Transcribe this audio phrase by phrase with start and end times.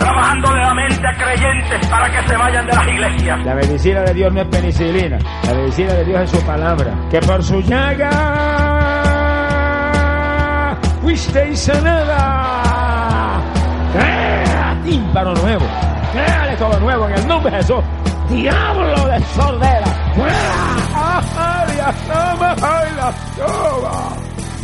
[0.00, 3.44] trabajando de la mente a creyentes para que se vayan de las iglesias.
[3.44, 5.18] La medicina de Dios no es penicilina.
[5.46, 6.92] La medicina de Dios es su palabra.
[7.10, 8.10] Que por su llaga
[11.02, 13.42] fuisteis sanada.
[13.92, 15.66] Crea tímpano nuevo.
[16.12, 17.84] Créale todo nuevo en el nombre de Jesús.
[18.28, 19.86] Diablo de sordera.
[20.14, 20.70] ¡Fuera!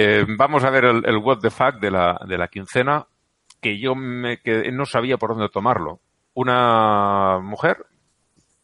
[0.00, 3.06] Eh, vamos a ver el, what the fuck de la, de la quincena,
[3.60, 6.00] que yo me quedé- no sabía por dónde tomarlo.
[6.34, 7.84] Una mujer,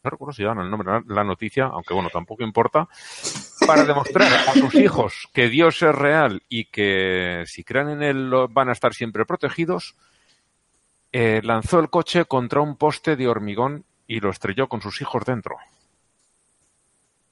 [0.05, 2.87] no recuerdo si dan el nombre la noticia, aunque bueno, tampoco importa,
[3.67, 8.31] para demostrar a sus hijos que Dios es real y que si creen en él
[8.51, 9.97] van a estar siempre protegidos,
[11.11, 15.25] eh, lanzó el coche contra un poste de hormigón y lo estrelló con sus hijos
[15.25, 15.57] dentro.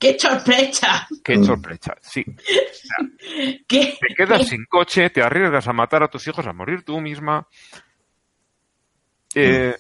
[0.03, 1.07] ¡Qué sorpresa!
[1.23, 2.25] Qué sorpresa, sí.
[3.69, 3.97] ¿Qué?
[4.01, 7.47] Te quedas sin coche, te arriesgas a matar a tus hijos, a morir tú misma.
[9.35, 9.77] Eh,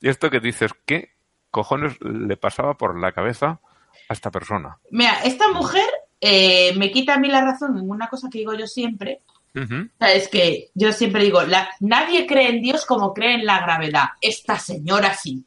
[0.00, 1.10] y esto que dices, ¿qué
[1.52, 3.60] cojones le pasaba por la cabeza
[4.08, 4.78] a esta persona?
[4.90, 5.88] Mira, esta mujer
[6.20, 9.20] eh, me quita a mí la razón en una cosa que digo yo siempre.
[9.54, 9.82] Ujú.
[9.84, 13.46] O sea, es que yo siempre digo, la- nadie cree en Dios como cree en
[13.46, 14.08] la gravedad.
[14.20, 15.44] Esta señora sí.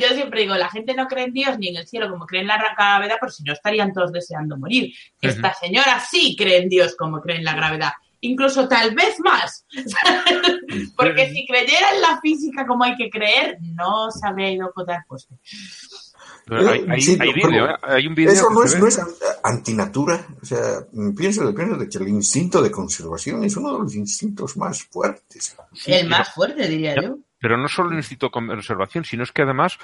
[0.00, 2.42] Yo siempre digo, la gente no cree en Dios ni en el cielo como cree
[2.42, 4.92] en la gravedad, por si no estarían todos deseando morir.
[5.20, 7.92] Esta señora sí cree en Dios como cree en la gravedad.
[8.20, 9.66] Incluso tal vez más.
[10.96, 14.86] Porque si creyera en la física como hay que creer, no se habría ido con
[14.86, 15.04] tal.
[16.46, 17.74] Pero hay, hay- Sí, hay pero- vídeo, ¿eh?
[17.82, 18.86] Hay un vídeo Eso no es, no
[19.42, 20.26] antinatura.
[20.42, 20.80] O sea,
[21.16, 25.56] pienso, pienso de que el instinto de conservación es uno de los instintos más fuertes.
[25.86, 27.16] el más fuerte, diría yo.
[27.38, 29.78] Pero no solo el instinto de conservación, sino es que además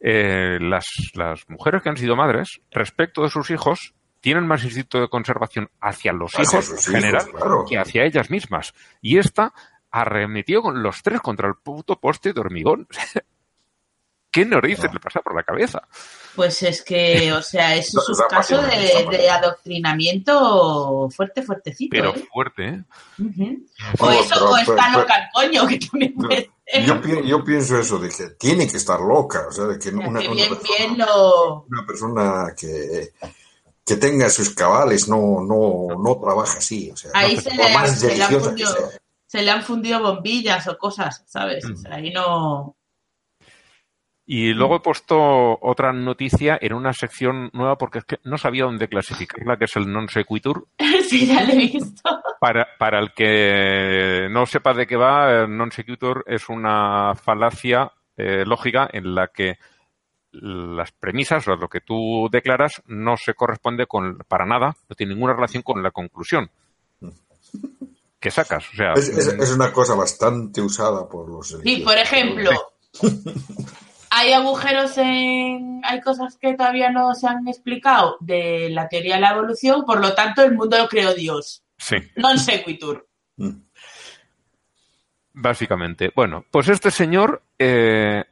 [0.00, 5.00] eh, las, las mujeres que han sido madres, respecto de sus hijos, tienen más instinto
[5.00, 7.64] de conservación hacia los Hacia hijos en general hijos, claro.
[7.68, 8.74] que hacia ellas mismas.
[9.00, 9.52] Y esta
[9.90, 12.86] arremetió con los tres contra el puto poste de hormigón.
[14.38, 15.82] ¿Qué narices le pasa por la cabeza?
[16.36, 21.90] Pues es que, o sea, eso es un caso de, adoctrinamiento fuerte, fuertecito.
[21.90, 22.28] Pero ¿eh?
[22.32, 22.82] fuerte, ¿eh?
[23.98, 26.84] O No, eso, pero- o está pero- loca el coño, que también puede ser.
[26.84, 29.46] Yo, pi- yo pienso eso, de que tiene que estar loca.
[29.48, 31.62] O sea, de que una, que una bien, persona, bien lo...
[31.62, 33.12] una persona que,
[33.84, 36.90] que tenga sus cabales no, no, no trabaja así.
[36.90, 38.86] O sea, Ahí no- se le, más se, le han fundido, sea.
[39.26, 41.64] se le han fundido bombillas o cosas, ¿sabes?
[41.64, 42.76] O sea, ahí no...
[44.30, 48.64] Y luego he puesto otra noticia en una sección nueva porque es que no sabía
[48.64, 50.68] dónde clasificarla, que es el non sequitur.
[51.08, 52.02] sí, ya lo he visto.
[52.38, 57.88] Para, para el que no sepa de qué va, el non sequitur es una falacia
[58.20, 59.56] eh, lógica en la que
[60.30, 65.14] las premisas o lo que tú declaras no se corresponde con para nada, no tiene
[65.16, 66.50] ninguna relación con la conclusión
[68.20, 68.68] que sacas.
[68.74, 72.50] O sea, Es, es- es una cosa bastante usada por los Sí, por ejemplo,
[74.10, 75.80] hay agujeros en...
[75.84, 80.00] Hay cosas que todavía no se han explicado de la teoría de la evolución, por
[80.00, 81.62] lo tanto el mundo lo creó Dios.
[81.78, 81.96] sí.
[82.16, 83.06] Non sequitur.
[83.36, 83.68] Mm.
[85.32, 86.10] Básicamente.
[86.14, 88.24] Bueno, pues este señor, eh,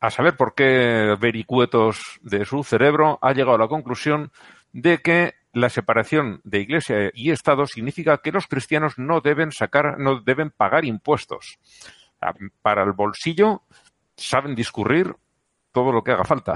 [0.00, 4.30] a saber por qué vericuetos de su cerebro, ha llegado a la conclusión
[4.72, 9.98] de que la separación de Iglesia y Estado significa que los cristianos no deben sacar,
[9.98, 11.58] no deben pagar impuestos.
[12.20, 13.62] Ah, Para el bolsillo
[14.18, 15.14] saben discurrir
[15.72, 16.54] todo lo que haga falta.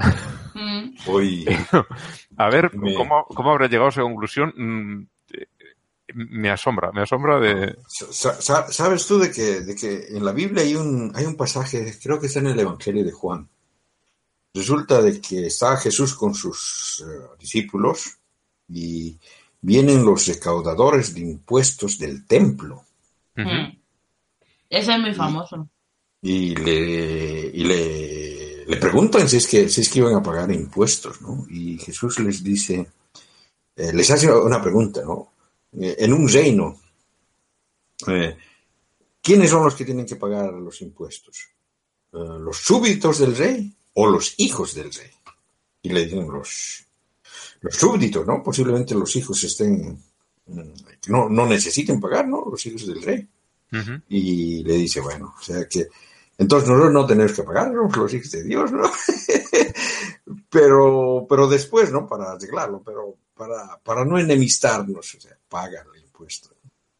[0.53, 0.95] Mm.
[1.07, 1.45] Hoy,
[2.37, 4.53] A ver, Me- ¿cómo, cómo habrá llegado a esa conclusión?
[4.55, 5.47] Mm, eh,
[6.13, 7.75] Me asombra, me asombra de...
[7.87, 11.97] sa- ¿Sabes tú de que, de que en la Biblia hay un, hay un pasaje,
[12.03, 13.49] creo que está en el Evangelio de Juan?
[14.53, 18.17] Resulta de que está Jesús con sus eh, discípulos
[18.69, 19.17] y
[19.61, 22.83] vienen los recaudadores de impuestos del templo
[23.35, 23.77] Mm.
[24.69, 25.67] Ese es muy famoso.
[26.23, 30.51] Y le, y le le preguntan si es que si es que iban a pagar
[30.51, 31.45] impuestos, ¿no?
[31.49, 32.87] Y Jesús les dice,
[33.75, 35.33] eh, les hace una pregunta, ¿no?
[35.79, 36.79] Eh, en un reino,
[38.07, 38.37] eh,
[39.21, 41.49] ¿quiénes son los que tienen que pagar los impuestos?
[42.13, 45.11] Eh, ¿Los súbditos del rey o los hijos del rey?
[45.81, 46.85] Y le dicen los,
[47.61, 48.41] los súbditos, ¿no?
[48.41, 49.99] Posiblemente los hijos estén,
[50.45, 50.73] mm,
[51.07, 52.45] no, no necesiten pagar, ¿no?
[52.49, 53.27] Los hijos del rey.
[54.07, 55.87] Y le dice, bueno, o sea que
[56.37, 57.87] entonces nosotros no tenemos que pagar, ¿no?
[57.95, 58.83] los hijos de Dios, ¿no?
[60.49, 62.07] pero, pero después, ¿no?
[62.07, 66.49] Para arreglarlo, pero para, para no enemistarnos, o sea, paga el impuesto.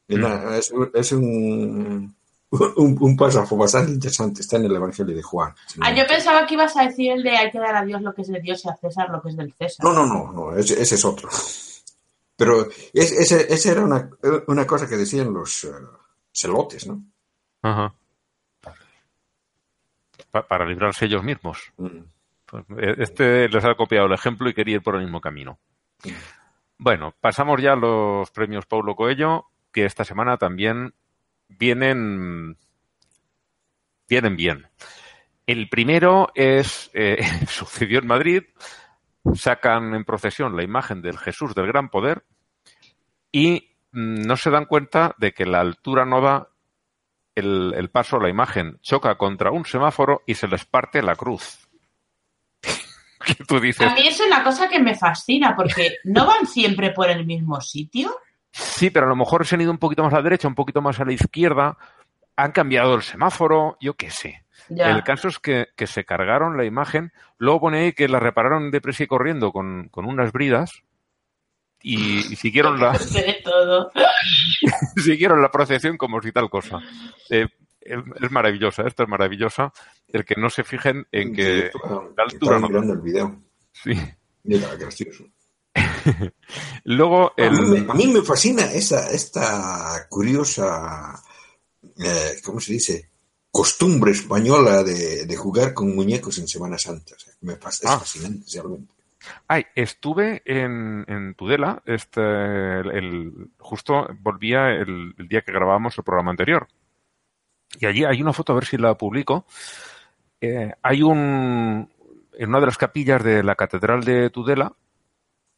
[0.08, 2.16] Nada, es, un- es un,
[2.52, 5.56] un, un párrafo bastante interesante, está en el Evangelio de Juan.
[5.82, 8.02] Ah, me yo pensaba que ibas a decir el de hay que dar a Dios
[8.02, 9.84] lo que es de Dios y a César lo que es del César.
[9.86, 11.30] No, no, no, no, ese, ese es otro.
[12.36, 14.10] Pero es- ese, ese era una,
[14.48, 15.70] una cosa que decían los eh,
[16.32, 17.02] celotes, ¿no?
[17.62, 17.94] Ajá.
[20.34, 21.72] Pa- para librarse ellos mismos.
[21.78, 22.00] Mm.
[22.48, 25.60] Pues, eh, Este les ha copiado el ejemplo y quería ir por el mismo camino.
[26.80, 30.94] Bueno, pasamos ya a los premios Paulo Coelho, que esta semana también
[31.48, 32.58] vienen,
[34.10, 34.68] vienen bien.
[35.46, 38.44] El primero es, eh, sucedió en Madrid,
[39.36, 42.26] sacan en procesión la imagen del Jesús del Gran Poder
[43.32, 46.50] y mm, no se dan cuenta de que la altura no da
[47.36, 51.68] el, el paso, la imagen choca contra un semáforo y se les parte la cruz.
[53.26, 56.92] que tú dices, A mí es una cosa que me fascina porque no van siempre
[56.92, 58.16] por el mismo sitio.
[58.52, 60.56] sí, pero a lo mejor se han ido un poquito más a la derecha, un
[60.56, 61.78] poquito más a la izquierda,
[62.36, 64.44] han cambiado el semáforo, yo qué sé.
[64.70, 64.92] Ya.
[64.92, 68.72] El caso es que, que se cargaron la imagen, luego pone ahí que la repararon
[68.72, 70.84] deprisa y corriendo con, con unas bridas
[71.84, 72.98] y, y siguieron la,
[73.44, 73.92] todo.
[75.04, 76.80] siguieron la procesión como si tal cosa.
[77.30, 77.48] Eh,
[77.82, 79.72] es, maravillosa, esto es maravillosa.
[80.08, 81.70] El que no se fijen en que
[82.18, 83.42] la altura no mirando el video.
[83.74, 83.92] Sí.
[84.44, 85.26] Mira, gracioso.
[86.86, 91.22] Luego A mí, me, el a mí me fascina esta, esta curiosa,
[91.98, 93.10] eh, ¿cómo se dice?
[93.52, 97.16] Costumbre española de, de jugar con muñecos en Semana Santa.
[97.16, 98.00] O sea, me pas- es Ah.
[98.00, 98.93] fascinante, realmente.
[99.48, 106.68] Ay, estuve en, Tudela, este, el, justo volvía el, día que grabábamos el programa anterior.
[107.80, 109.46] Y allí hay una foto, a ver si la publico.
[110.42, 111.90] Eh, hay un,
[112.34, 114.74] en una de las capillas de la Catedral de Tudela,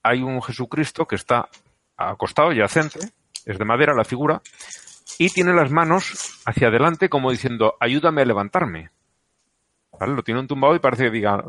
[0.04, 1.50] hay un Jesucristo que está
[1.98, 3.00] acostado, yacente,
[3.46, 4.42] es de madera la figura,
[5.18, 8.92] y tiene las manos hacia adelante como diciendo, ayúdame a levantarme.
[10.00, 11.44] Lo tiene un tumbado y parece que diga,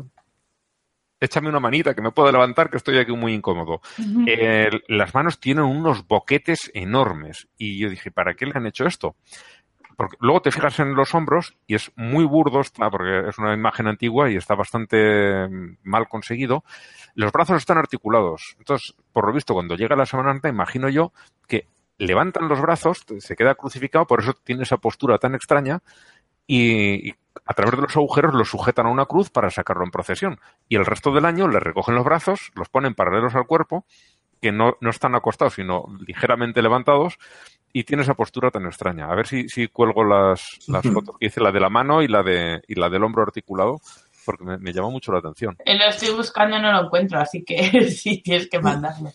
[1.19, 3.81] échame una manita que me puedo levantar, que estoy aquí muy incómodo.
[4.27, 7.47] Eh, las manos tienen unos boquetes enormes.
[7.57, 9.15] Y yo dije, ¿para qué le han hecho esto?
[9.95, 13.55] Porque luego te fijas en los hombros y es muy burdo, está, porque es una
[13.55, 16.63] imagen antigua y está bastante mm, mal conseguido.
[17.15, 18.55] Los brazos están articulados.
[18.59, 21.13] Entonces, por lo visto, cuando llega la Semana Santa, imagino yo
[21.47, 21.65] que
[21.97, 25.81] levantan los brazos, se queda crucificado, por eso tiene esa postura tan extraña
[26.47, 27.13] y, y
[27.45, 30.39] a través de los agujeros lo sujetan a una cruz para sacarlo en procesión.
[30.67, 33.85] Y el resto del año le recogen los brazos, los ponen paralelos al cuerpo,
[34.41, 37.17] que no, no están acostados, sino ligeramente levantados,
[37.73, 39.05] y tiene esa postura tan extraña.
[39.05, 42.07] A ver si, si cuelgo las, las fotos que hice, la de la mano y
[42.07, 43.79] la, de, y la del hombro articulado,
[44.25, 45.55] porque me, me llamó mucho la atención.
[45.65, 49.11] Eh, Lo estoy buscando y no lo encuentro, así que sí tienes que mandarlo.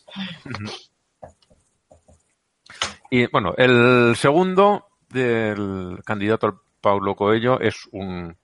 [3.11, 8.37] Y bueno, el segundo del candidato al Paulo Coelho es un,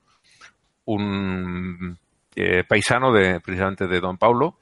[0.86, 1.98] un
[2.34, 4.56] eh, paisano de precisamente de Don Paulo,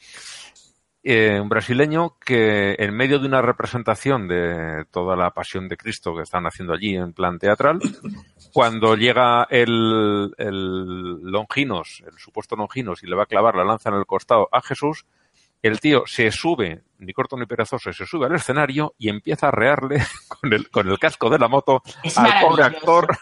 [1.04, 6.16] eh, un brasileño que en medio de una representación de toda la pasión de Cristo
[6.16, 7.78] que están haciendo allí en plan teatral,
[8.52, 13.90] cuando llega el, el Longinos, el supuesto Longinos, y le va a clavar la lanza
[13.90, 15.06] en el costado a Jesús,
[15.62, 19.52] el tío se sube, ni corto ni perezoso, se sube al escenario y empieza a
[19.52, 23.16] rearle con el, con el casco de la moto Es al pobre actor.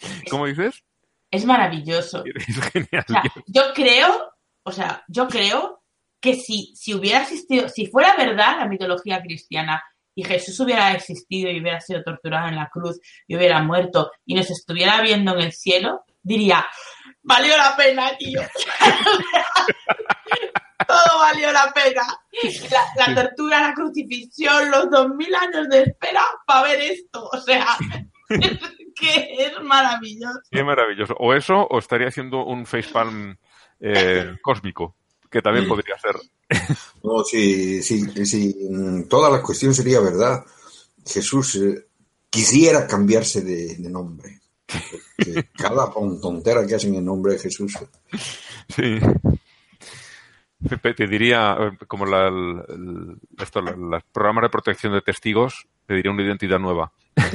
[0.30, 0.84] ¿Cómo dices?
[1.30, 2.24] Es maravilloso.
[2.48, 3.04] Es genial.
[3.08, 5.82] O sea, yo creo, o sea, yo creo
[6.20, 9.82] que si, si hubiera existido, si fuera verdad la mitología cristiana
[10.14, 14.34] y Jesús hubiera existido y hubiera sido torturado en la cruz y hubiera muerto y
[14.34, 16.66] nos estuviera viendo en el cielo, diría,
[17.22, 18.40] valió la pena, tío.
[20.88, 22.02] Todo valió la pena.
[22.70, 27.28] La, la tortura, la crucifixión, los dos mil años de espera para ver esto.
[27.30, 27.76] O sea,
[28.98, 30.40] que es maravilloso.
[30.50, 31.14] Qué maravilloso.
[31.18, 33.36] O eso, o estaría haciendo un facepalm
[33.80, 34.96] eh, cósmico,
[35.30, 36.16] que también podría ser.
[37.02, 40.44] No, si, si, si mm, toda la cuestión sería verdad,
[41.06, 41.86] Jesús eh,
[42.30, 44.40] quisiera cambiarse de, de nombre.
[45.16, 47.74] Porque cada tontera que hacen en nombre de Jesús.
[48.68, 48.98] Sí.
[50.96, 55.66] Te diría, eh, como la, el, el- esto, la- los programas de protección de testigos,
[55.88, 56.92] te diría una identidad nueva.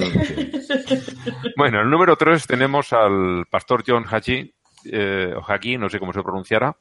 [1.56, 4.54] Bueno, el número 3 tenemos al pastor John Haji,
[4.86, 6.76] eh, o Hagi, no sé cómo se pronunciara,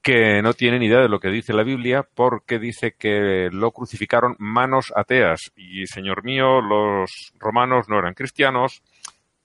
[0.00, 3.72] que no tiene ni idea de lo que dice la Biblia porque dice que lo
[3.72, 5.52] crucificaron manos ateas.
[5.56, 8.82] Y, señor mío, los romanos no eran cristianos,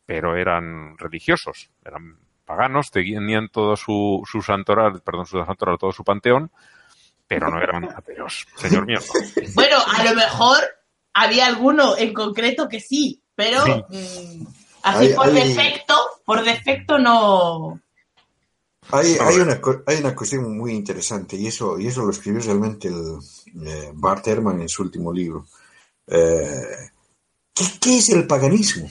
[0.06, 6.04] pero eran religiosos, eran paganos, tenían todo su, su santoral, perdón, su santoral, todo su
[6.04, 6.52] panteón,
[7.28, 8.48] pero no eran ateos.
[8.56, 9.44] Señor mío, no.
[9.56, 10.60] Bueno, a lo mejor
[11.14, 14.46] había alguno en concreto que sí, pero mm,
[14.84, 17.80] así Hay- por hay- defecto, por defecto no.
[18.92, 22.90] Hay, hay, una, hay una cuestión muy interesante y eso, y eso lo escribió realmente
[22.90, 23.18] el,
[23.66, 25.48] eh, Bart Ehrman en su último libro.
[26.06, 26.90] Eh,
[27.54, 28.90] ¿qué, qué es el paganismo?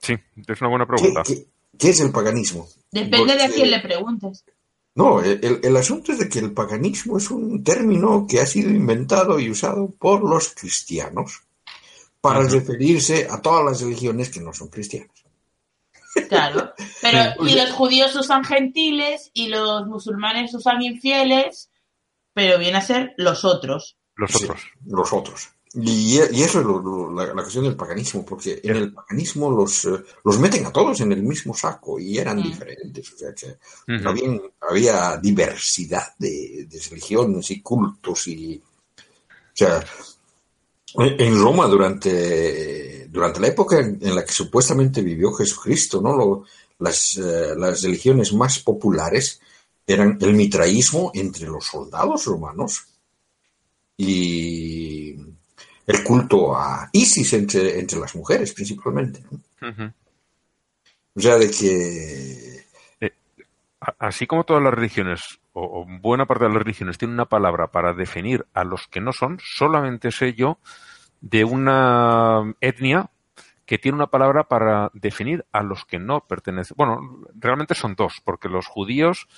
[0.00, 0.14] Sí,
[0.48, 1.22] es una buena ¿Qué, pregunta.
[1.24, 1.46] qué-
[1.78, 2.68] qué es el paganismo?
[2.90, 4.44] Depende de a quién le preguntes.
[4.94, 9.38] No, el, asunto es de que el paganismo es un término que ha sido inventado
[9.38, 11.42] y usado por los cristianos
[12.20, 15.24] para referirse a todas las religiones que no son cristianas.
[16.28, 16.74] Claro.
[17.00, 21.70] Pero y los judíos usan gentiles y los musulmanes usan infieles,
[22.34, 23.96] pero viene a ser los otros.
[24.16, 24.62] Los Sí, otros.
[24.86, 25.50] los otros.
[25.72, 29.50] Y, y eso es lo- lo- la, la cuestión del paganismo, porque en el paganismo
[29.52, 32.42] los, eh, los meten a todos en el mismo saco y eran Mm.
[32.42, 33.12] diferentes.
[33.12, 33.56] O sea que
[34.68, 38.60] había diversidad de, de religiones y cultos y.
[38.60, 39.84] O sea,
[40.94, 46.16] en en Roma durante, durante la época en, en la que supuestamente vivió Jesucristo, ¿no?
[46.16, 46.44] Lo-
[46.80, 49.40] las, eh, las religiones más populares
[49.86, 52.86] eran el mitraísmo entre los soldados romanos
[53.96, 55.14] y
[55.90, 59.20] el culto a Isis entre, entre las mujeres principalmente.
[61.14, 62.60] O sea, de que...
[63.80, 67.24] A- Así como todas las religiones, o, o buena parte de las religiones, tienen una
[67.24, 70.58] palabra para definir a los que no son, solamente sé yo
[71.22, 73.10] de una etnia
[73.66, 76.74] que tiene una palabra para definir a los que no pertenecen.
[76.76, 79.28] Bueno, realmente son dos, porque los judíos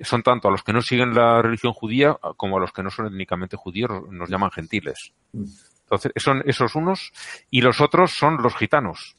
[0.00, 2.90] son tanto a los que no siguen la religión judía como a los que no
[2.90, 5.12] son étnicamente judíos, nos llaman gentiles.
[5.84, 7.12] Entonces, son esos unos,
[7.50, 9.16] y los otros son los gitanos,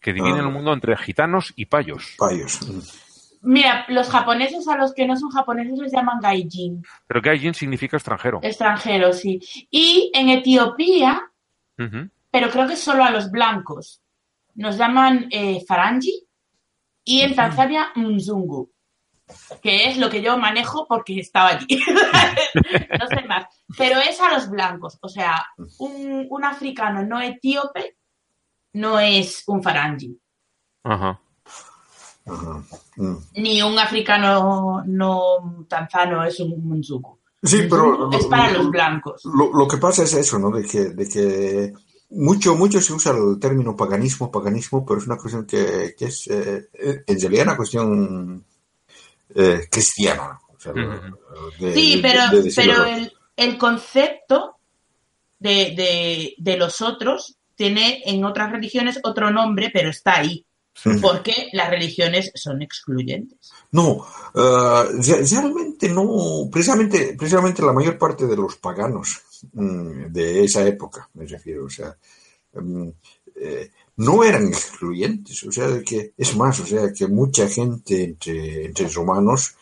[0.00, 0.46] que dividen Ah.
[0.46, 2.14] el mundo entre gitanos y payos.
[2.18, 2.60] Payos.
[3.44, 7.96] Mira, los japoneses a los que no son japoneses les llaman gaijin, Pero gaijin significa
[7.96, 8.38] extranjero.
[8.42, 9.40] extranjeros, sí.
[9.70, 11.22] Y en Etiopía,
[12.30, 14.00] pero creo que solo a los blancos,
[14.54, 16.24] nos llaman eh, farangi
[17.04, 18.70] y en Tanzania mzungu,
[19.62, 21.66] que es lo que yo manejo porque estaba allí.
[23.00, 23.46] no sé más.
[23.76, 25.44] Pero es a los blancos, o sea,
[25.78, 27.96] un, un africano no etíope
[28.74, 30.18] no es un farangi.
[30.84, 31.20] Ajá.
[32.24, 32.62] Ajá.
[32.96, 33.16] Mm.
[33.36, 37.18] ni un africano no tanzano es un munzuku.
[37.42, 38.10] Sí, pero...
[38.12, 39.22] es para lo- los blancos.
[39.24, 40.50] Lo, lo que pasa es eso, ¿no?
[40.50, 41.72] De que, de que
[42.10, 46.28] mucho, mucho se usa el término paganismo, paganismo, pero es una cuestión que, que es
[46.28, 46.68] eh,
[47.06, 48.44] en realidad una cuestión
[49.34, 50.38] eh, cristiana.
[50.54, 54.56] O sea, de- Sí, de- pero, de pero el, el concepto
[55.38, 60.44] de, de, de los otros tiene en otras religiones otro nombre, pero está ahí.
[61.02, 63.52] Porque las religiones son excluyentes.
[63.72, 69.20] No, eh, re- realmente no, precisamente, precisamente la mayor parte de los paganos
[69.52, 71.94] mm, de esa época, me refiero, o sea,
[72.54, 72.88] mm,
[73.36, 78.04] eh, no eran excluyentes, o sea, de que, es más, o sea, que mucha gente
[78.04, 79.54] entre, entre romanos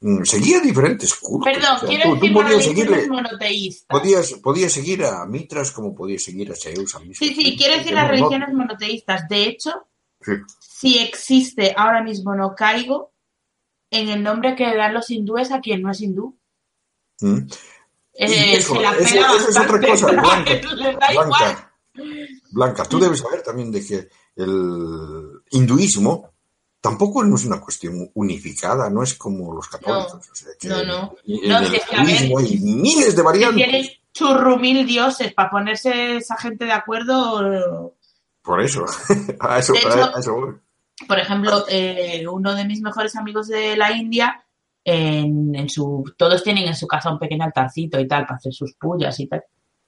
[0.00, 1.52] mm, seguía diferentes cultos.
[1.52, 3.86] Perdón, o sea, quiero tú- tú decir las podías religiones seguirle- monoteístas.
[4.00, 6.94] Podías, podías seguir a Mitras como podías seguir a Zeus.
[6.94, 9.28] al mismo Sí, sí, quiero decir las no- religiones monoteístas.
[9.28, 9.72] De hecho,
[10.24, 10.32] sí.
[10.60, 13.12] si existe, ahora mismo no caigo
[13.90, 16.36] en el nombre que le dan los hindúes a quien no es hindú.
[17.20, 17.38] Mm.
[18.14, 20.50] Eh, eso, se la pela eso es otra cosa, Blanca.
[20.76, 21.68] les da igual.
[22.52, 26.30] Blanca, tú debes saber también de que el hinduismo
[26.80, 30.28] tampoco no es una cuestión unificada, no es como los católicos.
[30.30, 31.14] o sea, que no, no.
[31.26, 33.56] En No, el si es que, ver, hinduismo hay miles de variantes.
[33.64, 37.94] tienen churrumil dioses para ponerse esa gente de acuerdo.
[38.42, 38.84] Por eso,
[39.40, 40.54] a eso, De hecho- a eso voy.
[41.08, 44.44] Por ejemplo, eh, uno de mis mejores amigos de la India,
[44.84, 48.52] en, en su, todos tienen en su casa un pequeño altarcito y tal para hacer
[48.52, 49.42] sus pullas y tal.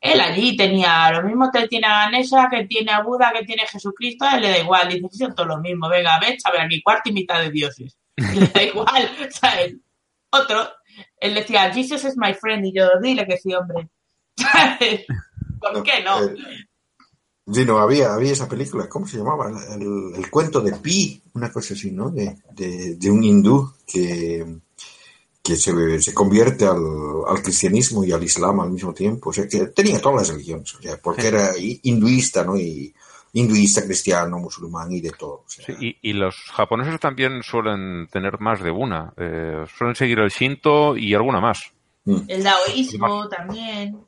[0.05, 3.63] Él allí tenía lo mismo que tiene a Ganesha, que tiene a Buda, que tiene
[3.63, 6.37] a Jesucristo, a él le da igual, dice, "Sí, son todo lo mismo, venga, ve,
[6.45, 7.97] a ver aquí, cuarto y mitad de dioses.
[8.19, 9.77] Y le da igual, ¿sabes?
[10.31, 10.69] Otro,
[11.19, 13.89] él decía, Jesus is my friend, y yo, dile que sí, hombre.
[14.37, 15.07] ¿Sabes?
[15.59, 16.23] ¿Por qué no?
[16.23, 16.37] Eh,
[17.53, 19.51] Sí, no, había, había esa película, ¿cómo se llamaba?
[19.75, 22.11] El, el cuento de Pi, una cosa así, ¿no?
[22.11, 24.61] De, de, de un hindú que,
[25.45, 26.83] que se, se convierte al,
[27.29, 29.29] al, cristianismo y al islam al mismo tiempo.
[29.29, 32.57] O sea, que tenía todas las religiones, o sea, porque era hinduista, ¿no?
[32.57, 32.95] Y
[33.35, 35.45] hinduista, cristiano, musulmán y de todo.
[35.45, 35.67] O sea.
[35.67, 39.13] sí, y, y, los japoneses también suelen tener más de una.
[39.19, 41.73] Eh, suelen seguir el Shinto y alguna más.
[42.07, 42.23] Mm.
[42.27, 43.99] El daoísmo también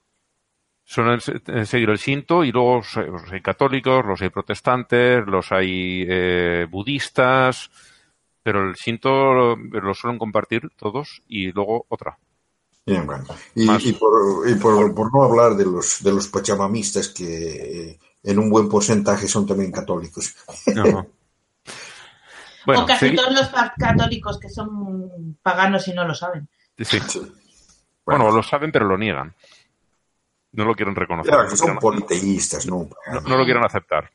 [0.84, 6.66] suelen seguir el Shinto y luego los hay católicos, los hay protestantes, los hay eh,
[6.70, 7.70] budistas,
[8.46, 12.16] pero el Shinto lo, lo, suelen compartir todos y luego otra.
[12.86, 13.24] Bien, bueno.
[13.56, 18.38] y, y, por, y por, por, no hablar de los, de los pachamamistas que en
[18.38, 20.32] un buen porcentaje son también católicos.
[22.64, 23.14] Bueno, o casi sí.
[23.14, 23.48] todos los
[23.78, 26.48] católicos que son paganos y no lo saben.
[26.76, 26.98] Sí.
[27.06, 27.20] sí.
[28.04, 29.32] Bueno, bueno, lo saben pero lo niegan
[30.56, 31.32] no lo quieren reconocer.
[31.32, 32.88] Claro, que son politeístas, ¿no?
[33.12, 33.20] ¿no?
[33.20, 34.10] No, lo quieren aceptar.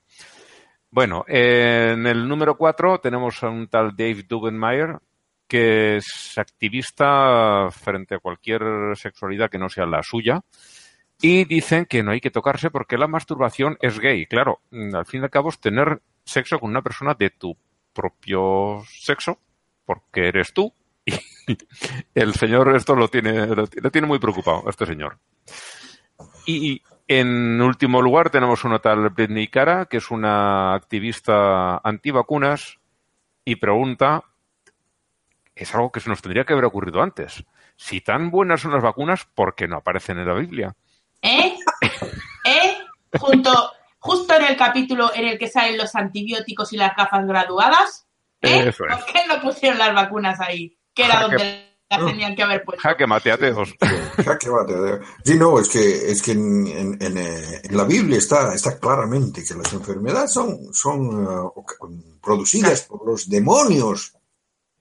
[0.91, 5.00] Bueno, eh, en el número 4 tenemos a un tal Dave Dubenmeyer,
[5.48, 8.62] que es activista frente a cualquier
[8.95, 10.41] sexualidad que no sea la suya.
[11.21, 14.25] Y dicen que no hay que tocarse porque la masturbación es gay.
[14.25, 17.55] Claro, al fin y al cabo es tener sexo con una persona de tu
[17.93, 19.39] propio sexo,
[19.86, 20.74] porque eres tú.
[21.48, 21.57] Y
[22.13, 25.17] el señor esto lo tiene, lo tiene muy preocupado, este señor.
[26.45, 26.81] Y
[27.20, 32.77] en último lugar tenemos una tal Britney Cara, que es una activista antivacunas
[33.44, 34.24] y pregunta,
[35.53, 37.44] es algo que se nos tendría que haber ocurrido antes.
[37.75, 40.75] Si tan buenas son las vacunas, ¿por qué no aparecen en la Biblia?
[41.22, 41.58] ¿Eh?
[42.46, 42.77] ¿Eh?
[43.20, 48.08] Junto, justo en el capítulo en el que salen los antibióticos y las gafas graduadas.
[48.41, 48.70] ¿eh?
[48.70, 48.96] Eso es.
[48.96, 50.77] ¿Por qué no pusieron las vacunas ahí?
[50.94, 52.81] Que era donde las tenían que haber puesto.
[52.81, 53.74] Jaque mate ateos.
[54.25, 55.07] Jaque mate ateos.
[55.24, 59.43] Sí, no, es que, es que en, en, en, en, la Biblia está, está claramente
[59.43, 61.51] que las enfermedades son, son uh,
[62.21, 64.13] producidas por los demonios.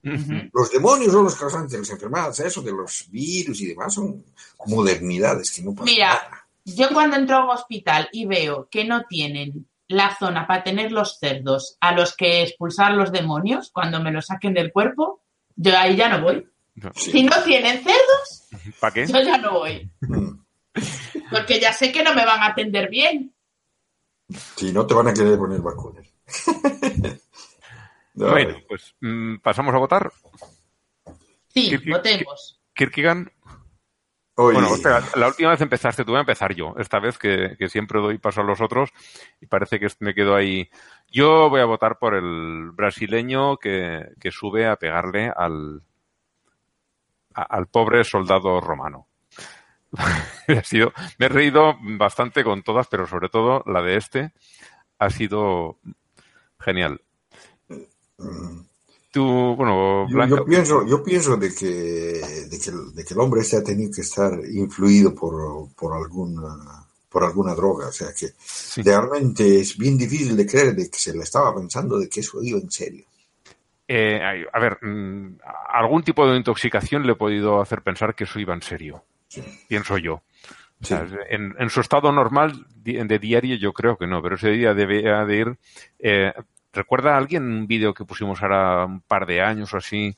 [0.02, 0.50] Uh -huh.
[0.54, 4.24] Los demonios son los causantes de las enfermedades, eso de los virus y demás son
[4.66, 6.46] modernidades que no pasan Mira, nada.
[6.64, 10.90] yo cuando entro a un hospital y veo que no tienen la zona para tener
[10.92, 15.20] los cerdos a los que expulsar los demonios cuando me los saquen del cuerpo,
[15.56, 16.46] yo ahí ya no voy.
[16.94, 18.48] Si no tienen cerdos,
[18.80, 19.06] ¿para qué?
[19.06, 19.90] Yo ya no voy.
[21.30, 23.34] Porque ya sé que no me van a atender bien.
[24.56, 26.06] Si no te van a querer poner vacunas.
[28.14, 30.12] no, bueno, pues mmm, pasamos a votar.
[31.48, 32.60] Sí, votemos.
[32.74, 33.30] Kirkigan.
[34.36, 34.54] Oye.
[34.54, 36.74] Bueno, espera, la última vez empezaste tú, voy a empezar yo.
[36.78, 38.90] Esta vez que, que, siempre doy paso a los otros
[39.40, 40.70] y parece que me quedo ahí.
[41.08, 45.82] Yo voy a votar por el brasileño que, que sube a pegarle al,
[47.42, 49.06] al pobre soldado romano.
[50.48, 54.32] ha sido, me he reído bastante con todas, pero sobre todo la de este
[54.98, 55.78] ha sido
[56.58, 57.00] genial.
[59.10, 60.36] Tú, bueno, Blanca...
[60.36, 63.64] yo, yo, pienso, yo pienso de que, de que, de que el hombre este ha
[63.64, 68.82] tenido que estar influido por, por alguna por alguna droga, o sea que sí.
[68.82, 72.40] realmente es bien difícil de creer de que se le estaba pensando de que eso
[72.40, 73.04] iba en serio.
[73.92, 78.38] Eh, a ver, mmm, algún tipo de intoxicación le he podido hacer pensar que eso
[78.38, 79.42] iba en serio, sí.
[79.68, 80.22] pienso yo.
[80.80, 81.16] O sea, sí.
[81.28, 85.24] en, en, su estado normal de diario yo creo que no, pero ese día debía
[85.24, 85.58] de ir...
[85.98, 86.32] Eh,
[86.72, 90.16] ¿Recuerda a alguien un vídeo que pusimos ahora un par de años o así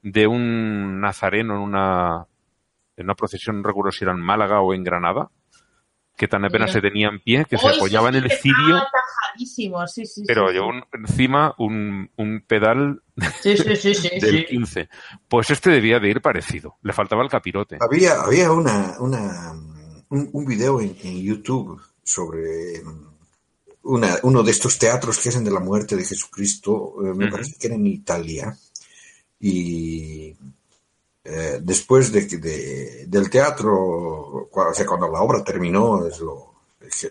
[0.00, 2.26] de un nazareno en una,
[2.96, 5.28] en una procesión, no recuerdo si era en Málaga o en Granada?
[6.20, 8.82] Que tan apenas se tenía en pie, que se apoyaba en el cirio.
[9.38, 13.02] Sí, sí, pero sí, llevó un, encima un, un pedal
[13.42, 14.90] del 15.
[15.26, 16.76] Pues este debía de ir parecido.
[16.82, 17.78] Le faltaba el capirote.
[17.80, 19.54] Había, había una, una
[20.10, 22.82] un, un, video en, en, YouTube sobre
[23.84, 26.96] una, uno de estos teatros que hacen de la muerte de Jesucristo.
[26.98, 27.30] Eh, me uh -huh.
[27.30, 28.54] parece que era en Italia.
[29.40, 30.36] Y
[31.24, 36.02] eh, después de, de, del teatro, cuando la obra terminó,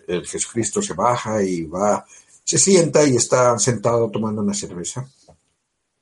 [0.06, 2.04] el Jesucristo se baja y va,
[2.44, 5.08] se sienta y está sentado tomando una cerveza.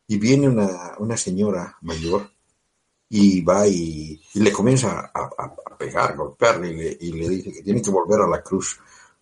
[0.07, 2.31] Y viene una, una señora mayor
[3.11, 7.83] y va y, le comienza a, a, a pegar, golpearle y le, dice que tiene
[7.83, 8.79] que volver a la cruz,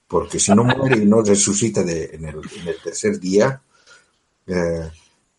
[0.07, 3.61] porque si no muere y no resucita de, en, el, en, el, tercer día,
[4.47, 4.91] eh,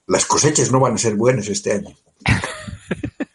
[0.07, 1.95] las cosechas no van a ser buenas este año.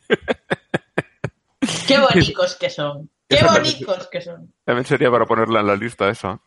[1.86, 3.08] Qué bonitos que son.
[3.28, 4.52] Qué bonitos que son.
[4.64, 6.40] También sería para ponerla en la lista esa.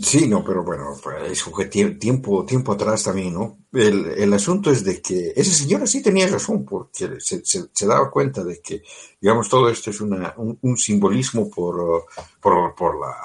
[0.00, 3.58] Sí, no, pero bueno, pues, eso fue tiempo, tiempo atrás también, ¿no?
[3.72, 7.86] El, el asunto es de que ese señor sí tenía razón, porque se, se, se,
[7.86, 8.82] daba cuenta de que,
[9.20, 12.06] digamos, todo esto es una, un, un simbolismo por,
[12.40, 13.16] por, por la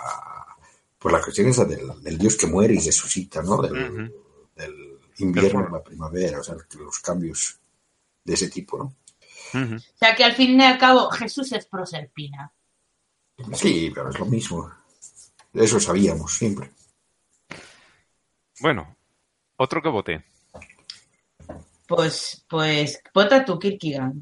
[0.97, 3.61] Pues la cuestión es la del, del Dios que muere y resucita, ¿no?
[3.61, 4.11] Del,
[4.55, 7.59] del invierno a la primavera, o sea, que los cambios
[8.23, 8.93] de ese tipo, ¿no?
[9.53, 12.51] O sea que al fin y al cabo Jesús es proserpina.
[13.53, 14.71] Sí, pero es lo mismo.
[15.53, 16.71] Eso sabíamos siempre.
[18.59, 18.95] Bueno,
[19.57, 20.25] otro que voté.
[21.87, 24.13] Pues, pues, vota tu Kierkegaard.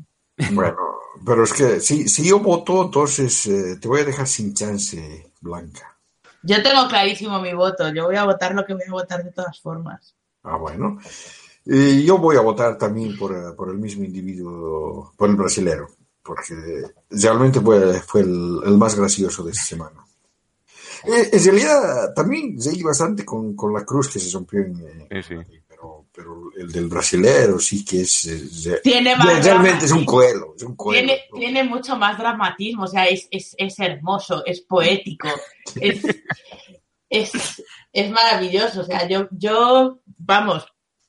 [0.51, 0.77] Bueno,
[1.25, 5.31] pero es que si, si yo voto, entonces eh, te voy a dejar sin chance,
[5.41, 5.97] Blanca.
[6.43, 7.91] Yo tengo clarísimo mi voto.
[7.91, 10.15] Yo voy a votar lo que voy a votar de todas formas.
[10.43, 10.99] Ah, bueno.
[11.65, 15.87] Y yo voy a votar también por, eh, por el mismo individuo, por el brasilero,
[16.21, 16.53] porque
[17.09, 20.05] realmente fue, fue el, el más gracioso de esta semana.
[21.05, 25.07] Eh, en realidad, también reí bastante con, con la cruz que se rompió en...
[25.09, 25.59] eh, Sí, sí.
[25.67, 28.25] Pero, pero el del brasilero sí que es...
[28.25, 30.99] eh, Tiene más realmente es un cuelo, es un cuelo.
[31.05, 35.27] Tiene, tiene mucho más dramatismo, o sea, es, es, es hermoso, es poético,
[35.79, 36.01] es,
[37.09, 37.31] es,
[37.91, 38.81] es maravilloso.
[38.81, 40.65] O sea, yo, yo, vamos,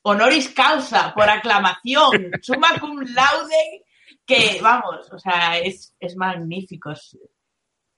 [0.09, 3.85] honoris causa, por aclamación, summa cum laude,
[4.25, 6.93] que vamos, o sea, es, es magnífico.
[6.93, 7.19] Es-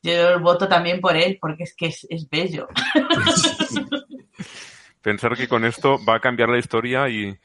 [0.03, 2.69] Yo voto también por él, porque es que es, es bello.
[5.03, 7.37] Pensar que con esto va a cambiar la historia y...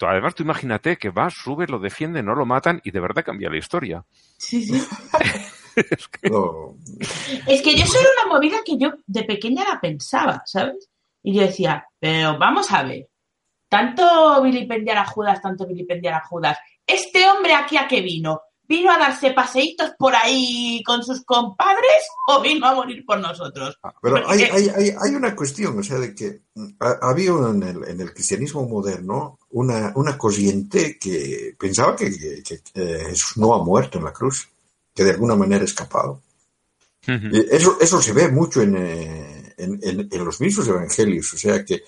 [0.00, 3.50] Además, tú imagínate que va, sube, lo defiende, no lo matan y de verdad cambia
[3.50, 4.04] la historia.
[4.38, 4.74] Sí, sí.
[6.30, 6.76] No,
[7.46, 10.90] Es que yo soy una movida que yo de pequeña la pensaba, ¿sabes?
[11.22, 13.08] Y yo decía, pero vamos a ver,
[13.72, 18.42] tanto vilipendiar a Judas, tanto vilipendiar a Judas, ¿este hombre aquí a qué vino?
[18.68, 23.78] ¿Vino a darse paseitos por ahí con sus compadres o vino a morir por nosotros?
[24.02, 27.30] Pero hay, Porque- hay, hay, hay una cuestión, o sea, de que mm, ha- había
[27.30, 33.04] en el, en el cristianismo moderno una, una corriente que pensaba que, que- que, eh,
[33.08, 34.48] Jesús no ha muerto en la cruz,
[34.94, 36.20] que de alguna manera ha escapado.
[37.50, 41.64] Eso, eso se ve mucho en, eh, en, en- en los mismos evangelios, o sea,
[41.64, 41.82] que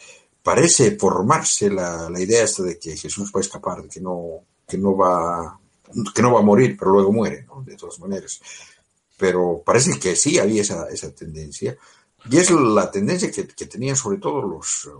[0.44, 4.44] parece formarse la, la idea esta de que Jesús va a escapar, de que no,
[4.68, 5.58] que no va
[6.14, 7.62] que no va a morir, pero luego muere, ¿no?
[7.62, 8.40] De todas maneras.
[9.16, 11.76] Pero parece que sí había esa, esa tendencia.
[12.30, 14.90] Y es la tendencia que, que tenían sobre todo los,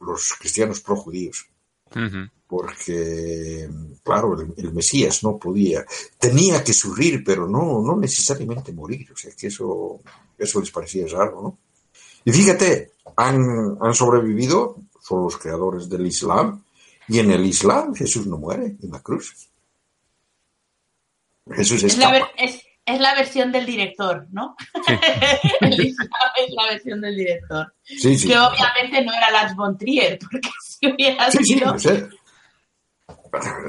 [0.00, 1.46] los cristianos pro-judíos.
[1.94, 2.28] Ujú.
[2.46, 3.68] Porque,
[4.02, 5.86] claro, el, el Mesías no podía,
[6.18, 9.10] tenía que sufrir, pero no, no necesariamente morir.
[9.12, 10.00] O sea, que eso,
[10.36, 11.58] eso les parecía raro, ¿no?
[12.24, 14.76] Y fíjate, han, han sobrevivido,
[15.12, 16.64] son los creadores del Islam,
[17.08, 19.50] y en el Islam Jesús no muere en la cruz.
[21.50, 24.56] Jesús Es la, es, es la versión del director, ¿no?
[25.60, 27.74] El Islam es la versión del director.
[27.84, 28.28] Sí, sí.
[28.28, 31.72] Que obviamente no era Lars von Trier, porque si hubiera Sí, sí, sido...
[31.74, 31.94] o sea,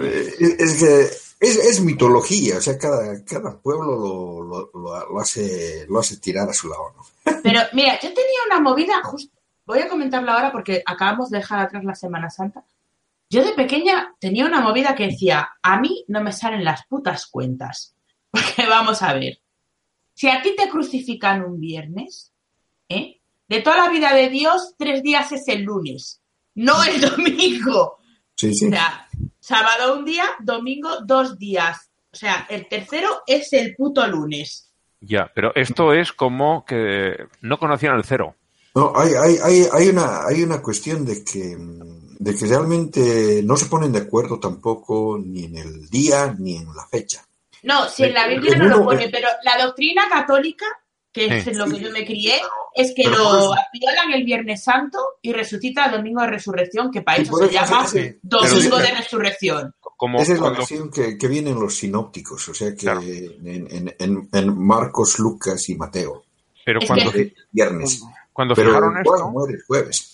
[0.01, 1.01] eh, es que
[1.39, 6.17] es, es mitología, o sea, cada, cada pueblo lo, lo, lo- lo hace, lo hace
[6.17, 7.03] tirar a su lado, ¿no?
[7.41, 9.33] Pero mira, yo tenía una movida, justo,
[9.65, 12.63] voy a comentarlo ahora porque acabamos de dejar atrás la Semana Santa.
[13.29, 17.25] Yo de pequeña tenía una movida que decía, a mí no me salen las putas
[17.25, 17.95] cuentas.
[18.31, 19.39] Porque vamos a ver,
[20.13, 22.31] si a ti te crucifican un viernes,
[22.89, 23.21] ¿eh?
[23.47, 26.21] de toda la vida de Dios, tres días es el lunes,
[26.55, 27.99] no el domingo.
[28.35, 28.67] Sí, sí.
[28.67, 29.07] O sea,
[29.39, 31.91] sábado un día, domingo dos días.
[32.11, 34.71] O sea, el tercero es el puto lunes.
[34.99, 38.35] Ya, pero esto es como que no conocían el cero.
[38.75, 43.55] No, hay, hay, hay, hay, una, hay una cuestión de que, de que realmente no
[43.55, 47.23] se ponen de acuerdo tampoco ni en el día ni en la fecha.
[47.63, 50.65] No, si en la Biblia En no lo pone, pero la doctrina católica,
[51.11, 52.33] que es en lo que yo me crié,
[52.75, 56.91] es que lo por eso- violan el Viernes Santo y resucita el Domingo de Resurrección,
[56.91, 57.87] que para eso se llama.
[58.23, 59.75] Domingo de Resurrección.
[59.95, 63.01] Como Esa es la versión que, que viene en los sinópticos, o sea que Claro.
[63.03, 66.25] en, en, en, en Marcos, Lucas y Mateo.
[66.65, 68.01] pero Es cuando, que- Eh, Viernes.
[68.33, 70.09] Cuando Pero fijaron esto, muere el jueves.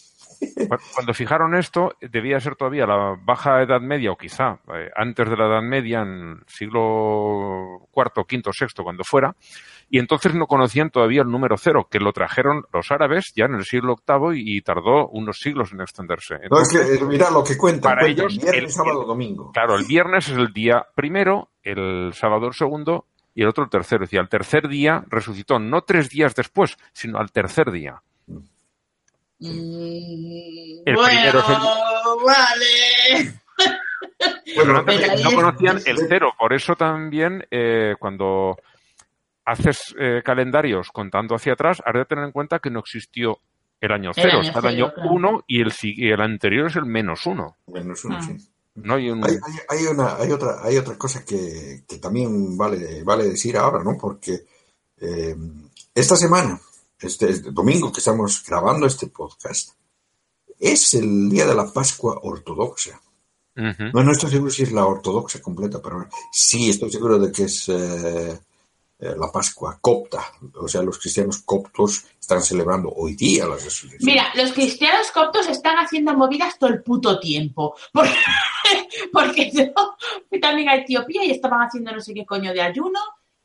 [0.69, 5.29] Cu- Cuando fijaron esto, debía ser todavía la baja Edad Media, o quizá eh, antes
[5.29, 9.35] de la Edad Media, en siglo IV, V, VI, cuando fuera,
[9.89, 13.55] y entonces no conocían todavía el número cero, que lo trajeron los árabes ya en
[13.55, 16.35] el siglo VIII y, y tardó unos siglos en extenderse.
[16.35, 17.81] No, es Entonces, que, eh, mira lo que cuentan.
[17.91, 19.51] para cuentan ellos, viernes, el- sábado, domingo.
[19.51, 23.69] claro, el viernes es el día primero, el sábado el segundo y el otro el
[23.69, 24.03] tercero.
[24.03, 28.01] Es decir, al tercer día resucitó, no tres días después, sino al tercer día.
[29.39, 33.39] Mm, El bueno, primero es el- vale.
[35.23, 36.33] No, conocían el cero.
[36.37, 38.57] Por eso también eh, cuando
[39.45, 43.37] haces eh, calendarios contando hacia atrás, has de tener en cuenta que no existió
[43.79, 45.11] el año cero, está el cero, año claro.
[45.11, 47.57] uno y el, y el anterior es el menos uno.
[47.67, 48.21] Menos uno, Ah.
[48.21, 48.35] sí.
[48.75, 49.23] No hay un...
[49.25, 53.57] Hay, hay- hay una, hay otra, hay otra cosa que, que también vale, vale decir
[53.57, 53.97] ahora, ¿no?
[53.99, 54.39] Porque
[55.01, 55.35] eh,
[55.95, 56.59] esta semana
[57.01, 59.71] este, este domingo que estamos grabando este podcast,
[60.59, 62.99] es el día de la Pascua ortodoxa.
[63.55, 67.43] No, no estoy seguro si es la ortodoxa completa, pero sí estoy seguro de que
[67.43, 68.39] es eh,
[68.99, 70.31] eh, la Pascua copta.
[70.55, 73.99] O sea, los cristianos coptos están celebrando hoy día la resurrección.
[74.01, 77.75] Mira, los cristianos coptos están haciendo movidas todo el puto tiempo.
[77.93, 78.13] Porque,
[79.11, 79.63] porque yo
[80.29, 82.99] fui también a Etiopía y estaban haciendo no sé qué coño de ayuno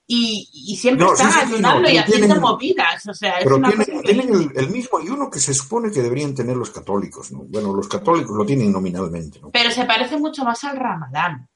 [0.06, 3.06] y, y siempre No, están sí, sí, ayunando no, y haciendo tienen- movidas.
[3.06, 6.34] O sea, es Pero una tienen, el, el mismo ayuno que se supone que deberían
[6.34, 7.40] tener los católicos, ¿no?
[7.40, 9.50] Bueno, los católicos lo tienen nominalmente, ¿no?
[9.50, 11.48] Pero se parece mucho más al ramadán.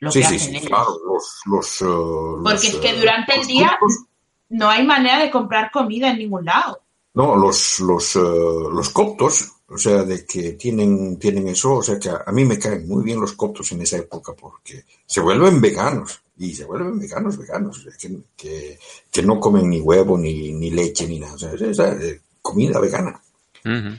[0.00, 0.68] Lo Sí, que sí, hacen sí, ellos.
[0.68, 1.40] claro, los...
[1.46, 4.04] los eh, los, Porque es que eh, durante el día- coptos-
[4.48, 6.80] No hay manera de comprar comida en ningún lado.
[7.14, 11.98] No, los, los, eh, los coptos, o sea, de que tienen, tienen eso, o sea,
[11.98, 15.20] que a, a mí me caen muy bien los coptos en esa época porque se
[15.20, 18.78] vuelven veganos y se vuelven veganos, veganos, que, que,
[19.10, 22.20] que no comen ni huevo, ni, ni leche, ni nada, o sea, es esa, eh,
[22.40, 23.20] comida vegana.
[23.64, 23.96] Ujú.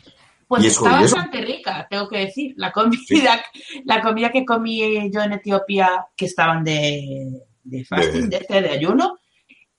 [0.47, 2.53] Pues eso- está bastante rica, tengo que decir.
[2.57, 3.43] La comida,
[3.85, 9.17] la comida que comí yo en Etiopía, que estaban de, de fasting, de, de ayuno,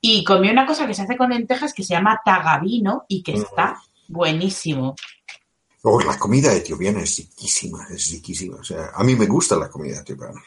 [0.00, 3.34] y comí una cosa que se hace con lentejas que se llama tagabino y que
[3.34, 4.96] está buenísimo.
[5.82, 9.68] Oh, la comida etiopiana es riquísima, es riquísima, o sea, a mí me gusta la
[9.68, 10.42] comida etiopiana.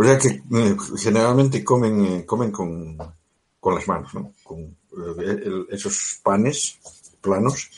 [0.00, 2.96] O sea que eh, generalmente comen, eh, comen con,
[3.58, 4.32] con las manos, ¿no?
[4.44, 6.78] Con eh, el- esos panes
[7.20, 7.68] planos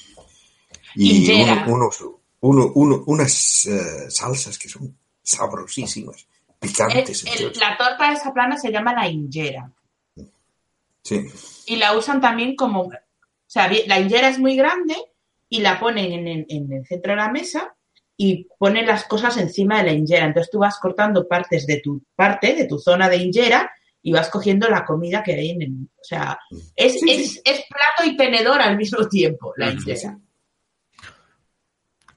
[0.94, 2.04] y uno- unos,
[2.40, 6.26] uno- uno- unas eh, salsas que son sabrosísimas,
[6.58, 7.24] picantes.
[7.24, 9.70] El- el- la torta de esa plana se llama la injera
[11.02, 11.26] Sí,
[11.66, 12.92] y la usan también como, o
[13.46, 14.94] sea, la injera es muy grande
[15.48, 17.74] y la ponen en, el- en el centro de la mesa
[18.22, 20.26] y ponen las cosas encima de la injera.
[20.26, 23.70] Entonces tú vas cortando partes de tu parte, de tu zona de injera
[24.02, 26.38] y vas cogiendo la comida que hay en el, o sea,
[26.76, 27.40] es, Sí, es, sí.
[27.44, 30.18] es plato y tenedor al mismo tiempo, la injera.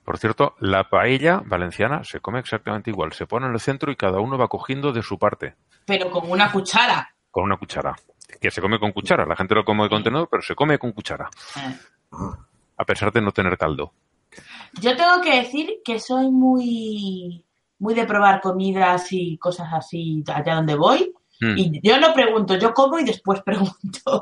[0.03, 3.13] Por cierto, la paella valenciana se come exactamente igual.
[3.13, 6.29] Se pone en el centro y cada uno va cogiendo de su parte, Pero con
[6.29, 7.15] una cuchara.
[7.31, 7.95] con una cuchara.
[8.41, 9.25] Que se come con cuchara.
[9.25, 11.29] La gente lo come con tenedor, pero se come con cuchara.
[11.55, 11.77] Eh.
[12.11, 12.47] Ajá.
[12.75, 13.93] A pesar de no tener caldo.
[14.81, 17.45] Yo tengo que decir que soy muy,
[17.79, 21.13] muy de probar comidas y cosas así allá donde voy.
[21.39, 21.57] Mm.
[21.57, 24.21] Y yo no pregunto, yo como y después pregunto.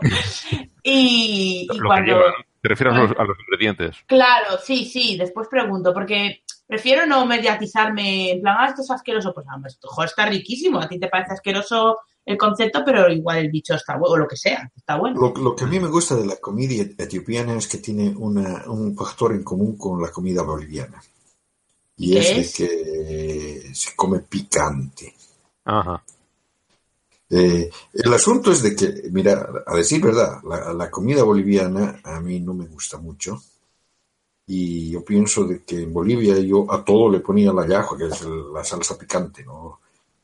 [0.84, 2.20] y, y cuando.
[2.62, 3.98] Te refieres a los, a los ingredientes.
[4.06, 9.34] Claro, sí, sí, después pregunto, porque prefiero no mediatizarme en plan, ah, esto es asqueroso.
[9.34, 10.80] Pues, ah, esto joder, está riquísimo.
[10.80, 14.28] A ti te parece asqueroso el concepto, pero igual el bicho está bueno, o lo
[14.28, 15.20] que sea, está bueno.
[15.20, 18.64] Lo, lo que a mí me gusta de la comida etiopiana es que tiene una-
[18.70, 21.02] un factor en común con la comida boliviana.
[21.98, 22.58] Y ¿Qué es, es?
[22.58, 25.14] de que se come picante.
[25.66, 26.04] Ajá.
[27.30, 32.20] Eh, el asunto es de que, mira, a decir verdad, la, la comida boliviana a
[32.20, 33.42] mí no me gusta mucho.
[34.48, 38.08] Y yo pienso de que en Bolivia yo a todo le ponía la yajo, que
[38.08, 39.80] es el- la salsa picante, ¿no?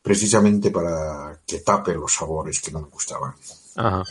[0.07, 3.33] Precisamente para que tape los sabores que no me gustaban.
[3.75, 4.03] Ajá.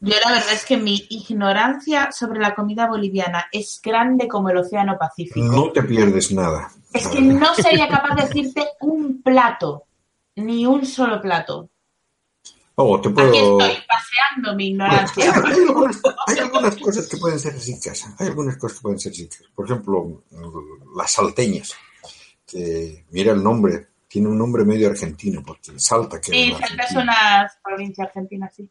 [0.00, 4.58] Yo la verdad es que mi ignorancia sobre la comida boliviana es grande como el
[4.58, 5.44] Océano Pacífico.
[5.44, 6.70] No te pierdes nada.
[6.92, 9.84] Es que no sería capaz de decirte un plato,
[10.36, 11.68] ni un solo plato.
[12.76, 13.60] Oh, te Aquí puedo...
[13.60, 15.32] estoy paseando mi Hay, ignorancia.
[15.44, 18.06] hay algunas, hay algunas cosas que pueden ser ricas.
[18.18, 19.42] Hay algunas cosas que pueden ser ricas.
[19.54, 20.22] Por ejemplo,
[20.96, 21.74] las salteñas.
[22.46, 23.88] Que, mira el nombre.
[24.12, 28.68] Tiene un nombre medio argentino, porque salta que Sí, Salta es una provincia argentina, sí.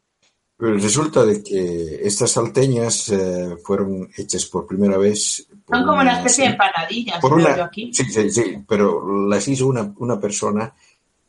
[0.56, 5.48] Pero resulta de que estas salteñas eh, fueron hechas por primera vez.
[5.66, 7.90] por Son como una una- especie de empanadillas, por una- yo aquí.
[7.92, 10.72] Sí, sí, sí, pero las hizo una, una persona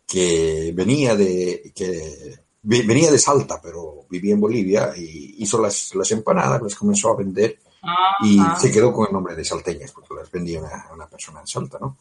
[0.06, 5.96] que venía de que ve- venía de Salta, pero vivía en Bolivia y hizo las,
[5.96, 7.58] las empanadas, las comenzó a vender
[8.22, 8.60] y Ajá.
[8.60, 11.80] se quedó con el nombre de salteñas porque las vendía una, una persona en Salta,
[11.82, 11.98] ¿no?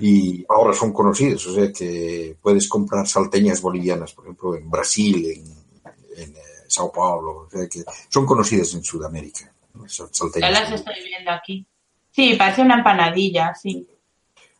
[0.00, 5.26] Y ahora son conocidos, o sea que puedes comprar salteñas bolivianas, por ejemplo, en Brasil,
[5.26, 9.52] en, en, eh, Sao Paulo, o sea que son conocidas en Sudamérica.
[9.74, 10.50] Ya salteñas.
[10.52, 11.66] las estoy viendo aquí.
[12.10, 13.86] Sí, parece una empanadilla, sí.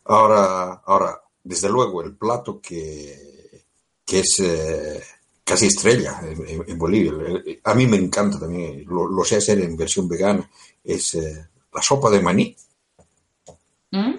[0.04, 3.64] Ahora, ahora, desde luego, el plato que,
[4.04, 5.00] que es eh,
[5.42, 7.12] casi estrella en, en- en Bolivia,
[7.64, 10.48] a mí me encanta también, lo, lo sé hacer en versión vegana,
[10.84, 12.54] es eh, la sopa de maní,
[13.92, 14.14] Mm.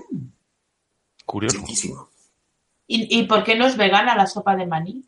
[1.28, 1.58] Curioso.
[1.60, 2.10] riquísimo,
[2.88, 5.04] ¿Y, ¿Y por qué no es vegana la sopa de maní?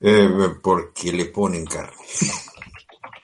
[0.00, 0.28] eh,
[0.62, 1.96] porque le ponen carne.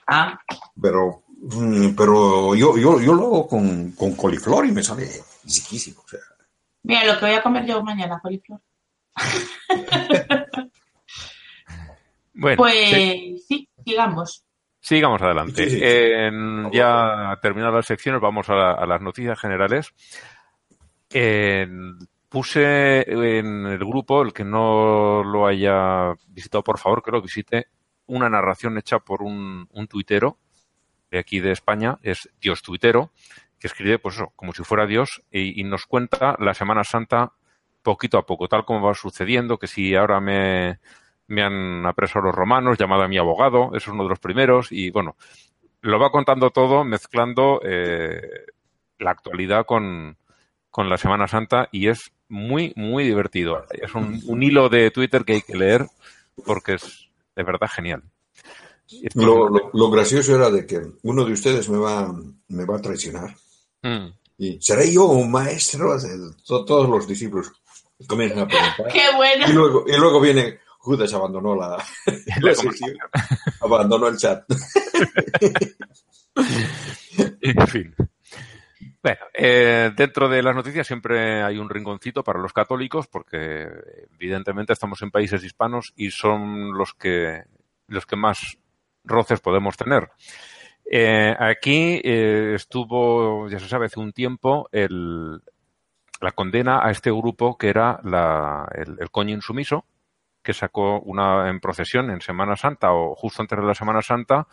[0.06, 0.38] Ah,
[0.80, 5.06] Pero, mm, pero yo, yo, yo lo hago con, con coliflor y me sale
[5.44, 6.00] riquísimo.
[6.04, 6.20] O sea,
[6.82, 8.60] mira, lo que voy a comer yo mañana, coliflor.
[12.34, 13.44] Bueno, Pues sí.
[13.46, 14.42] sí, sigamos.
[14.80, 15.64] Sigamos adelante.
[15.64, 16.76] Sí, sí, sí.
[16.78, 19.92] Ya terminadas las secciones, vamos a, la- a las noticias generales.
[21.10, 21.98] En-
[22.32, 27.66] puse en el grupo, el que no lo haya visitado, por favor, que lo visite,
[28.06, 30.38] una narración hecha por un, un tuitero
[31.10, 33.12] de aquí de España, es Dios Tuitero,
[33.58, 37.32] que escribe, pues como si fuera Dios, y, y nos cuenta la Semana Santa
[37.82, 40.80] poquito a poco, tal como va sucediendo, que si ahora me,
[41.26, 44.72] me han apresado los romanos, llamado a mi abogado, eso es uno de los primeros,
[44.72, 45.16] y bueno,
[45.82, 48.22] lo va contando todo mezclando eh,
[48.98, 50.16] la actualidad con,
[50.70, 53.64] con la Semana Santa y es muy, muy divertido.
[53.70, 55.86] Es un, un hilo de Twitter que hay que leer
[56.44, 58.02] porque es de verdad genial.
[59.14, 62.12] Lo, lo- lo gracioso era de que uno de ustedes me va,
[62.48, 63.34] me va a traicionar.
[63.82, 64.08] Mm.
[64.38, 67.52] Y seré yo un maestro de to- todos los discípulos.
[68.06, 68.88] Comienzan a preguntar.
[68.92, 69.46] ¡Qué bueno!
[69.48, 71.82] Y luego, y luego viene Judas abandonó la,
[72.40, 72.96] la sesión,
[73.60, 74.44] abandonó el chat.
[77.42, 77.94] En fin.
[79.02, 83.66] Bueno, eh, dentro de las noticias siempre hay un rinconcito para los católicos porque
[84.14, 87.42] evidentemente estamos en países hispanos y son los que
[87.88, 88.58] los que más
[89.02, 90.08] roces podemos tener.
[90.88, 95.42] Eh, aquí eh, estuvo, ya se sabe, hace un tiempo el,
[96.20, 99.84] la condena a este grupo que era la, el, el coño insumiso,
[100.44, 104.46] que sacó una en procesión en Semana Santa o justo antes de la Semana Santa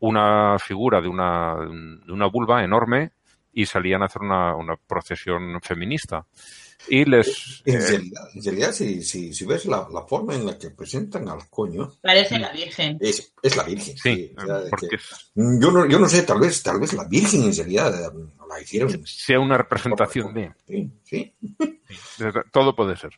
[0.00, 3.12] una figura de una, de una vulva enorme
[3.54, 6.26] y salían a hacer una, una procesión feminista.
[6.88, 7.62] Y les...
[7.64, 10.70] En eh, realidad, en realidad si, si, si ves la, la forma en la que
[10.70, 12.98] presentan al coño, Parece la Virgen.
[13.00, 13.96] es, es la Virgen.
[13.96, 16.78] sí, o sea, de porque que- es- yo, no, yo no sé, tal vez, tal
[16.80, 18.12] vez la Virgen en realidad
[18.48, 19.06] la hicieron.
[19.06, 20.52] sea una representación de...
[20.66, 21.34] Sí, sí.
[22.52, 23.10] Todo puede ser.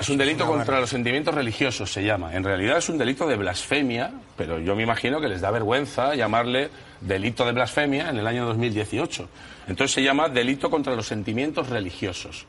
[0.00, 2.34] Es un delito contra los sentimientos religiosos, se llama.
[2.34, 6.14] En realidad es un delito de blasfemia, pero yo me imagino que les da vergüenza
[6.14, 6.70] llamarle
[7.00, 9.28] delito de blasfemia en el año 2018.
[9.68, 12.46] Entonces se llama delito contra los sentimientos religiosos.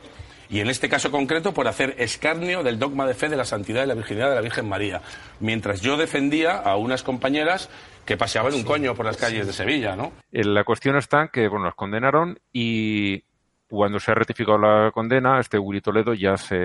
[0.49, 3.85] Y en este caso concreto por hacer escarnio del dogma de fe de la santidad
[3.85, 5.01] y la virginidad de la Virgen María.
[5.39, 7.69] Mientras yo defendía a unas compañeras
[8.05, 10.11] que paseaban un coño por las calles de Sevilla, ¿no?
[10.31, 13.23] Eh, La cuestión está en que, bueno, las condenaron y
[13.71, 16.55] cuando se ha ratificado la condena, este Willy Toledo ya hace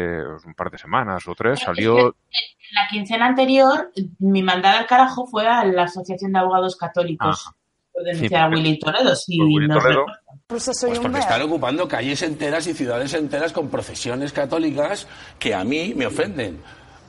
[0.45, 1.97] un par de semanas o tres salió...
[1.99, 7.45] En la quincena anterior, mi mandada al carajo fue a la Asociación de Abogados Católicos.
[7.47, 7.57] Ajá.
[7.93, 9.15] Por Sí, denunciar a Willy Toledo.
[9.17, 10.01] Si por Willy nos Toledo.
[10.01, 10.23] recuerdan.
[10.49, 15.07] Pues porque están ocupando calles enteras y ciudades enteras con procesiones católicas
[15.39, 16.61] que a mí me ofenden.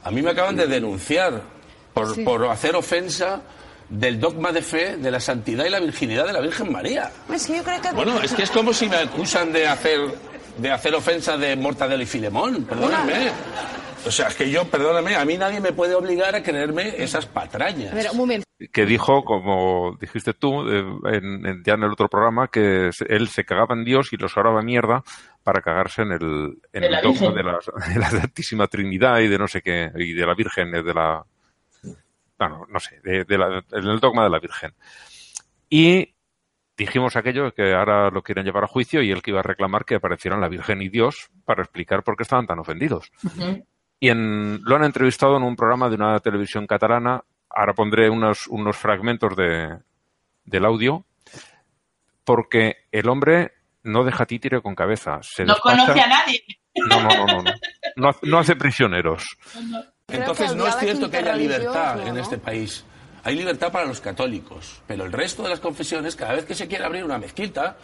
[0.03, 1.41] A mí me acaban de denunciar
[1.93, 3.41] por, por hacer ofensa
[3.89, 7.10] del dogma de fe de la santidad y la virginidad de la Virgen María.
[7.34, 7.91] Es que yo creo que...
[7.91, 10.00] Bueno, es que es como si me acusan de hacer,
[10.58, 13.32] de hacer ofensa de Mortadelo y Filemón, perdóname.
[14.06, 17.26] O sea, es que yo, perdóname, a mí nadie me puede obligar a creerme esas
[17.26, 17.93] patrañas.
[17.93, 18.45] Ver, un momento.
[18.71, 23.28] que dijo, como dijiste tú eh, en- en- ya en el otro programa, que él
[23.28, 25.04] se cagaba en Dios y los oraba mierda
[25.43, 27.60] para cagarse en el, en De el la dogma de la,
[27.93, 30.93] de la Santísima Trinidad y de no sé qué, y de la Virgen, eh, de
[30.93, 31.23] la...
[32.39, 34.73] Bueno, no sé, de, de la- en el dogma de la Virgen.
[35.69, 36.13] Y
[36.78, 39.86] dijimos aquello que ahora lo quieren llevar a juicio y él que iba a reclamar
[39.86, 43.12] que aparecieran la Virgen y Dios para explicar por qué estaban tan ofendidos.
[44.00, 47.23] Y en, lo han entrevistado en un programa de una televisión catalana.
[47.50, 49.80] Ahora pondré unos, unos fragmentos de,
[50.45, 51.04] del audio.
[52.23, 55.19] Porque el hombre no deja títere con cabeza.
[55.23, 56.43] Se No despacha- conoce a nadie.
[56.76, 57.43] No, no, no, no,
[57.95, 58.12] no.
[58.21, 59.26] No hace prisioneros.
[60.09, 62.85] Entonces no es cierto que haya libertad en este país.
[63.25, 66.65] Hay libertad para los católicos, pero el resto de las confesiones, cada vez que se
[66.65, 67.75] quiere abrir una mezquita,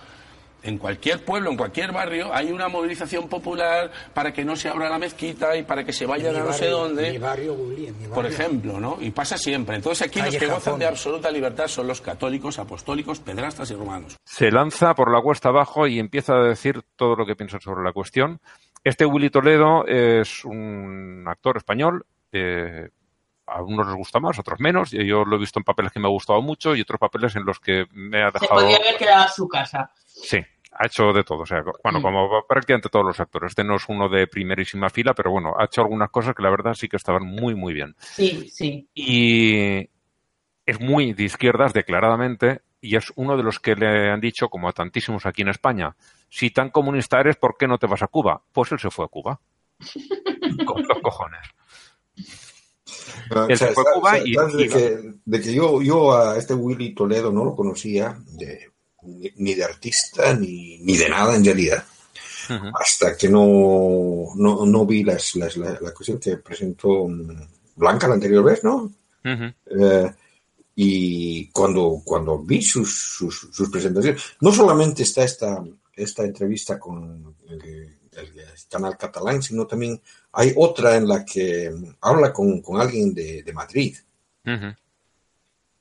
[0.62, 4.88] en cualquier pueblo, en cualquier barrio, hay una movilización popular para que no se abra
[4.90, 7.12] la mezquita y para que se vayan a no sé dónde.
[7.12, 8.16] Mi barrio, Bulli, en mi barrio.
[8.16, 8.98] Por ejemplo, ¿no?
[9.02, 9.76] Y pasa siempre.
[9.76, 14.16] Entonces aquí los que gozan de absoluta libertad son los católicos, apostólicos, pedrastas y romanos.
[14.24, 17.84] Se lanza por la cuesta abajo y empieza a decir todo lo que piensa sobre
[17.84, 18.40] la cuestión.
[18.86, 22.06] Este Willy Toledo es un actor español.
[22.34, 22.90] Eh,
[23.48, 24.92] a unos les gusta más, a otros menos.
[24.92, 27.46] Yo lo he visto en papeles que me ha gustado mucho y otros papeles en
[27.46, 28.62] los que me ha Se dejado.
[28.62, 29.92] podía haber quedado a su casa.
[30.06, 30.38] Sí,
[30.72, 31.40] ha hecho de todo.
[31.40, 33.52] O sea, bueno, como prácticamente todos los actores.
[33.52, 36.50] Este no es uno de primerísima fila, pero bueno, ha hecho algunas cosas que la
[36.50, 37.96] verdad sí que estaban muy, muy bien.
[38.00, 38.88] Sí, sí.
[38.94, 39.90] Y
[40.66, 44.68] es muy de izquierdas declaradamente y es uno de los que le han dicho, como
[44.70, 45.96] a tantísimos aquí en España,
[46.30, 48.42] si tan comunista eres, ¿por qué no te vas a Cuba?
[48.52, 49.40] Pues él se fue a Cuba.
[50.66, 51.42] Con los cojones.
[53.32, 57.44] Ah, fue Cuba y- de, que, de que yo, yo a este Willy Toledo no
[57.46, 58.72] lo conocía de-
[59.36, 61.84] ni, de artista ni, ni de nada en realidad.
[62.50, 62.66] Ujú.
[62.80, 68.08] Hasta que no, no, no vi las, las- la, la cuestión que presentó mm, Blanca
[68.08, 68.76] la anterior vez, ¿no?
[69.26, 69.54] Ujú.
[69.82, 70.14] Eh,
[70.76, 75.64] Y cuando, cuando vi sus, sus, sus presentaciones, no solamente está esta,
[75.96, 77.62] esta entrevista con el,
[78.12, 78.34] el
[78.70, 80.02] canal catalán, sino también
[80.34, 81.72] hay otra en la que
[82.02, 83.96] habla con, con alguien de, de Madrid.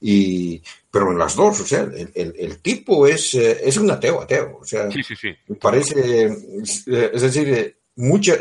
[0.00, 3.90] Y, pero en las dos, o sea, el, el- el tipo es, eh, es un
[3.90, 4.58] ateo, ateo.
[4.60, 5.28] O sea, Sí, sí, sí.
[5.60, 8.38] parece, eh, es decir, eh, muchas,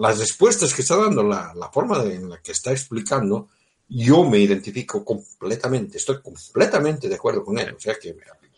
[0.00, 3.48] las respuestas que está dando, la, la forma de- en la que está explicando,
[3.88, 7.72] yo me identifico completamente, estoy completamente de acuerdo con él.
[7.76, 8.16] O sea que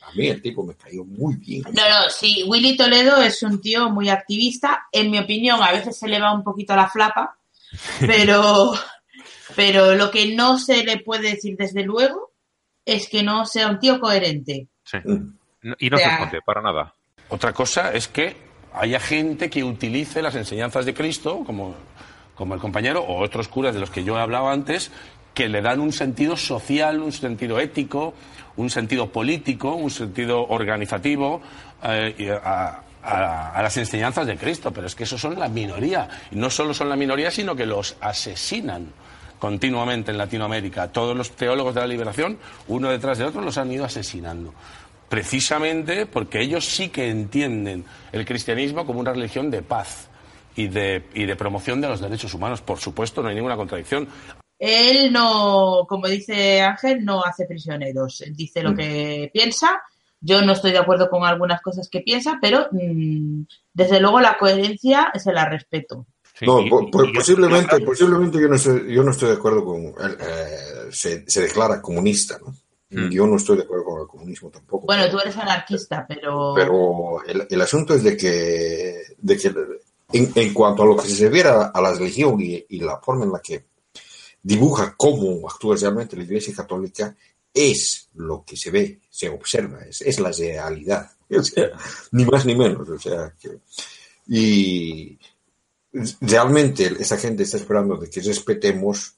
[0.09, 1.63] a mí el tipo me cayó muy bien.
[1.65, 4.87] No, no, sí, Willy Toledo es un tío muy activista.
[4.93, 7.37] En mi opinión, a veces se le va un poquito la flapa,
[8.01, 8.73] pero,
[9.55, 12.33] pero lo que no se le puede decir desde luego
[12.85, 14.69] es que no sea un tío coherente.
[14.85, 14.99] sí.
[15.05, 15.35] Mm.
[15.81, 16.95] Y no O se esconde, para nada.
[17.31, 18.37] Otra cosa es que
[18.73, 21.75] haya gente que utilice las enseñanzas de Cristo, como,
[22.37, 24.93] como el compañero, o otros curas de los que yo he hablado antes,
[25.39, 28.13] que le dan un sentido social, un sentido ético,
[28.57, 31.41] un sentido político, un sentido organizativo
[31.81, 32.83] eh, a,
[33.63, 34.73] las enseñanzas de Cristo.
[34.73, 36.09] Pero es que esos son la minoría.
[36.33, 38.89] Y no solo son la minoría, sino que los asesinan
[39.39, 40.89] continuamente en Latinoamérica.
[40.91, 42.37] Todos los teólogos de la liberación,
[42.67, 44.53] uno detrás de otro, los han ido asesinando
[45.09, 50.09] precisamente porque ellos sí que entienden el cristianismo como una religión de paz
[50.57, 52.61] y de promoción de los derechos humanos.
[52.61, 54.09] Por supuesto, no hay ninguna contradicción.
[54.59, 58.21] Él no, como dice Ángel, no hace prisioneros.
[58.23, 59.81] Él dice lo que piensa.
[60.21, 63.43] Yo no estoy de acuerdo con algunas cosas que piensa, pero mm,
[63.73, 66.07] desde luego la coherencia se la respeto.
[66.35, 69.29] Sí, No, y- po- y- po- y- posiblemente, posiblemente yo no estoy, yo no estoy
[69.29, 72.53] de acuerdo con él, eh, se, se declara comunista, ¿no?
[72.91, 73.11] Mm.
[73.11, 74.87] Yo no estoy de acuerdo con el comunismo tampoco.
[74.87, 76.55] Bueno, pero- tú eres anarquista, pero...
[76.57, 79.55] Pero el, el asunto es de que, de que
[80.13, 82.99] en, en cuanto a lo que se refiere a, a la religión y, y la
[82.99, 83.67] forma en la que
[84.49, 87.15] dibuja cómo actúa realmente la Iglesia Católica,
[87.53, 91.11] es lo que se ve, se observa, es, es la realidad.
[91.31, 91.69] O sea,
[92.13, 92.89] ni más ni menos.
[92.89, 93.59] O sea, que,
[94.29, 95.19] y
[96.23, 99.13] realmente esa gente está esperando de que respetemos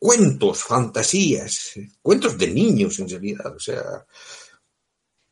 [0.00, 3.54] cuentos, fantasías, cuentos de niños en realidad.
[3.54, 4.04] O sea,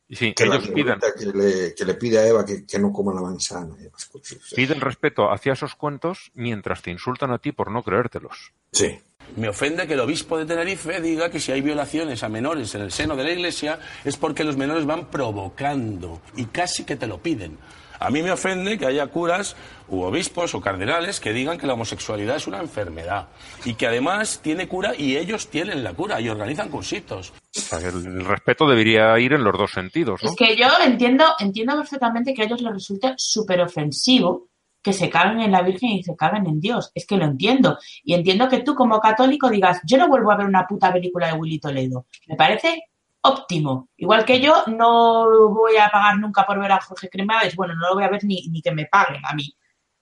[0.09, 3.13] sí, que ellos señorita que le, que le pide a Eva que, que no coma
[3.13, 3.75] la manzana.
[3.81, 4.37] y esas cosas.
[4.37, 8.53] O sea, piden respeto hacia esos cuentos mientras te insultan a ti por no creértelos.
[8.71, 8.97] Sí.
[9.35, 12.81] Me ofende que el obispo de Tenerife diga que si hay violaciones a menores en
[12.81, 17.07] el seno de la iglesia es porque los menores van provocando y casi que te
[17.07, 17.57] lo piden.
[17.99, 19.55] A mí me ofende que haya curas
[19.87, 23.27] u obispos o cardenales que digan que la homosexualidad es una enfermedad
[23.65, 27.33] y que además tiene cura y ellos tienen la cura y organizan cursitos.
[27.71, 30.29] El, el respeto debería ir en los dos sentidos, ¿no?
[30.29, 34.46] Es que yo entiendo, entiendo perfectamente que a ellos les resulta súper ofensivo
[34.87, 36.93] que se caguen en la Virgen y se caguen en Dios.
[36.95, 37.77] Es que lo entiendo.
[38.05, 41.27] Y entiendo que tú como católico digas, yo no vuelvo a ver una puta película
[41.27, 42.05] de Willy Toledo.
[42.25, 42.83] Me parece
[43.19, 43.89] óptimo.
[43.97, 47.53] Igual que yo no voy a pagar nunca por ver a Jorge Cremades.
[47.57, 49.53] Bueno, no lo voy a ver ni, ni que me paguen a mí.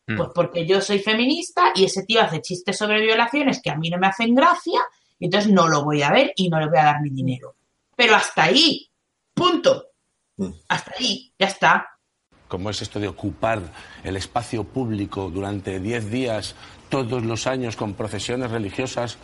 [0.06, 0.18] Mm.
[0.18, 3.90] Pues porque yo soy feminista y ese tío hace chistes sobre violaciones que a mí
[3.90, 4.82] no me hacen gracia
[5.18, 7.56] y entonces no lo voy a ver y no le voy a dar mi dinero.
[7.96, 8.88] Pero hasta ahí.
[9.34, 9.88] Punto.
[10.38, 10.52] Mm.
[10.70, 11.34] Hasta ahí.
[11.40, 11.95] Ya está.
[12.56, 13.62] Como es esto de ocupar
[14.06, 16.56] el espacio público durante 10 días
[16.88, 19.18] todos los años con procesiones religiosas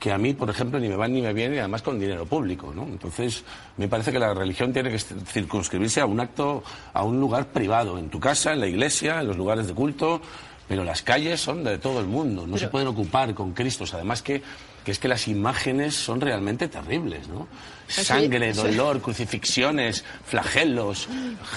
[0.00, 2.26] que a mí, por ejemplo, ni me van ni me vienen y además con dinero
[2.26, 2.74] público.
[2.76, 3.44] Entonces,
[3.76, 7.96] me parece que la religión tiene que circunscribirse a un acto, a un lugar privado,
[7.96, 10.20] en tu casa, en la iglesia, en los lugares de culto,
[10.68, 14.22] pero las calles son de todo el mundo, no se pueden ocupar con Cristos, además
[14.22, 14.42] que,
[14.84, 17.48] que es que las imágenes son realmente terribles, ¿no?
[17.88, 21.08] Sangre, dolor, crucifixiones, flagelos,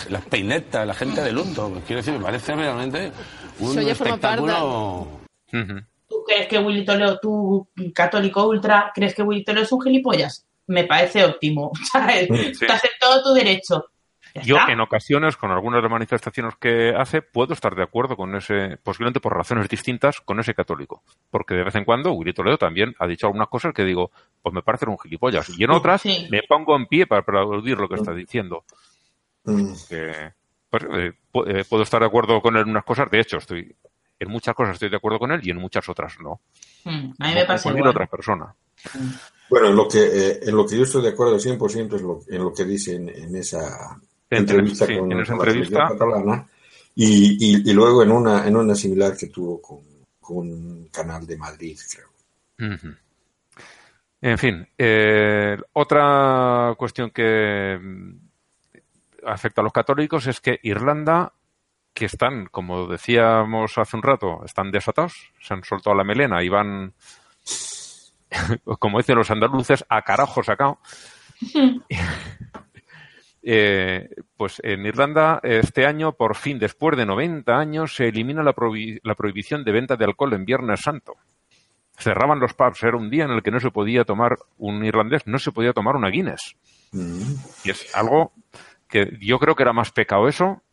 [0.09, 1.81] las peinetas, la gente de luto.
[1.87, 3.11] Quiero decir, me parece realmente
[3.59, 5.07] un espectáculo.
[5.49, 10.45] ¿Tú crees que Willy Toledo, tú católico ultra, crees que Willy Toledo es un gilipollas?
[10.67, 11.71] Me parece óptimo.
[11.91, 12.27] ¿sabes?
[12.27, 12.51] Sí.
[12.61, 13.85] Estás en todo tu derecho.
[14.43, 18.35] Yo en ocasiones, con algunas de las manifestaciones que hace, puedo estar de acuerdo con
[18.35, 21.03] ese, posiblemente por razones distintas, con ese católico.
[21.29, 24.11] Porque de vez en cuando Willy Toledo también ha dicho algunas cosas que digo,
[24.41, 25.49] pues me parecen un gilipollas.
[25.57, 26.27] Y en otras Sí.
[26.29, 28.65] me pongo en pie para aplaudir lo que está diciendo.
[29.45, 29.73] Mm.
[29.87, 30.31] Que,
[30.69, 31.13] pues, eh,
[31.47, 33.75] eh, puedo estar de acuerdo con él en unas cosas, de hecho, estoy
[34.17, 36.39] en muchas cosas estoy de acuerdo con él y en muchas otras no.
[36.85, 37.89] Mm, a mí me pasa cualquier igual.
[37.89, 38.55] otra persona.
[39.49, 42.19] Bueno, en lo que, eh, en lo que yo estoy de acuerdo 100% es lo,
[42.27, 43.99] en lo que dice en, en esa
[44.29, 45.87] entrevista sí, con, en esa con entrevista.
[45.87, 46.47] televisión catalana
[46.95, 49.79] y, y, y luego en una, en una similar que tuvo con,
[50.19, 52.73] con un canal de Madrid, creo.
[52.73, 52.95] Ujú.
[54.21, 58.17] En fin, eh, otra cuestión que mm,
[59.27, 61.33] afecta a los católicos es que Irlanda,
[61.93, 66.49] que están, como decíamos hace un rato, están desatados, se han soltado la melena y
[66.49, 66.93] van
[68.79, 70.79] como dicen los andaluces, a carajo sacado.
[73.47, 78.55] Eh, pues en Irlanda este año, por fin, después de 90 años, se elimina la,
[78.55, 81.13] prohi- la prohibición de venta de alcohol en Viernes Santo.
[81.97, 85.27] Cerraban los pubs, era un día en el que no se podía tomar un irlandés,
[85.27, 86.55] no se podía tomar una Guinness.
[86.91, 87.33] Mm.
[87.65, 88.33] Y es algo
[88.89, 90.63] que yo creo que era más pecado eso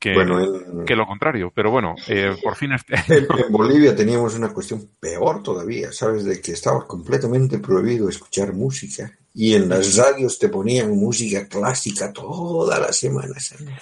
[0.00, 1.52] que, Bueno, en- que lo contrario.
[1.54, 6.24] Pero bueno, eh, por fin este En, en Bolivia teníamos una cuestión peor todavía, ¿sabes?
[6.24, 12.12] De que estaba completamente prohibido escuchar música y en las radios te ponían música clásica
[12.12, 13.38] toda la semana.
[13.38, 13.72] Santa.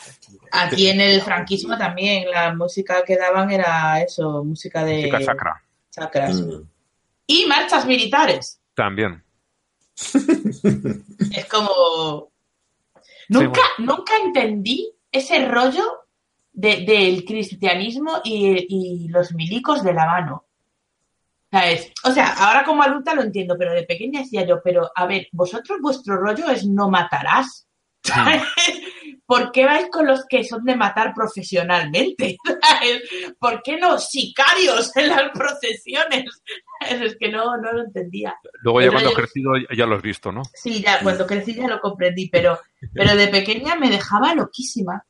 [0.52, 5.62] Aquí en el franquismo también la música que daban era eso, música de música sacra
[5.90, 6.40] sacras.
[6.42, 6.62] Mm.
[7.26, 8.60] Y marchas militares.
[8.74, 9.22] también.
[9.94, 12.30] Es como...
[13.28, 15.84] Nunca, nunca entendí ese rollo
[16.60, 20.44] de- del cristianismo y, y los milicos de la mano.
[21.50, 21.92] ¿Sabes?
[22.04, 25.28] O sea, ahora como adulta lo entiendo, pero de pequeña decía yo, pero a ver,
[25.32, 27.66] vosotros vuestro rollo es no matarás.
[28.02, 28.42] ¿Sabes?
[29.26, 32.36] ¿Por qué vais con los que son de matar profesionalmente?
[32.62, 33.02] ¿Sabes?
[33.38, 36.24] ¿Por qué no sicarios en las procesiones?
[36.88, 38.36] Es que no, no lo entendía.
[38.62, 40.42] Luego ya cuando rollo- crecido ya- ya lo has visto, ¿no?
[40.54, 42.60] Sí, ya cuando crecí ya lo comprendí, pero,
[42.94, 45.04] pero de pequeña me dejaba loquísima.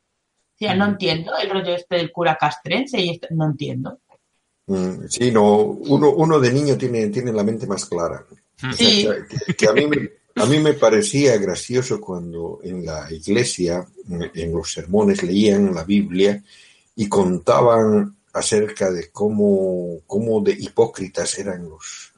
[0.59, 4.01] Sea, no entiendo el rollo este del cura castrense y esto, no entiendo.
[4.67, 8.25] Mm, Sí, no, uno, uno de niño tiene, tiene la mente más clara.
[8.31, 9.07] O sea, Sí.
[9.47, 14.31] que, que a, mí me, a mí me parecía gracioso cuando en la iglesia, en-
[14.35, 16.43] en los sermones, leían la Biblia
[16.97, 22.13] y contaban acerca de cómo, cómo de hipócritas eran los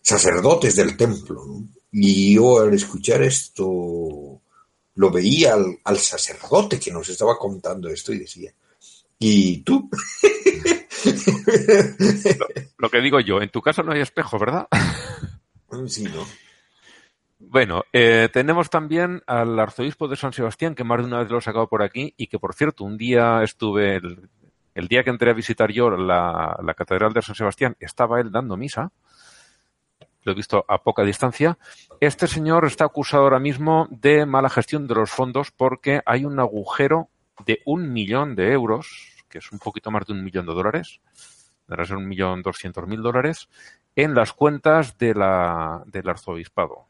[0.00, 1.44] sacerdotes del templo.
[1.46, 1.64] ¿no?
[1.92, 4.40] Y yo al escuchar esto
[4.96, 8.52] lo veía al, al sacerdote que nos estaba contando esto y decía,
[9.18, 9.90] ¿y tú?
[12.78, 14.68] Lo que digo yo, en tu caso no hay espejo, ¿verdad?
[15.86, 16.24] Sí, ¿no?
[17.38, 21.38] Bueno, eh, tenemos también al arzobispo de San Sebastián, que más de una vez lo
[21.38, 24.28] he sacado por aquí, y que por cierto, un día estuve, el,
[24.74, 28.30] el día que entré a visitar yo la, la Catedral de San Sebastián, estaba él
[28.32, 28.92] dando misa.
[30.24, 31.58] Lo he visto a poca distancia.
[32.00, 36.40] Este señor está acusado ahora mismo de mala gestión de los fondos porque hay un
[36.40, 37.08] agujero
[37.44, 41.00] de un millón de euros, que es un poquito más de un millón de dólares,
[41.66, 43.48] deberá ser un millón doscientos mil dólares,
[43.96, 46.86] en las cuentas de la, del arzobispado.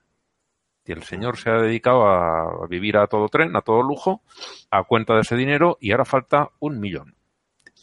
[0.86, 4.22] Y el señor se ha dedicado a vivir a todo tren, a todo lujo,
[4.70, 7.14] a cuenta de ese dinero, y ahora falta un millón.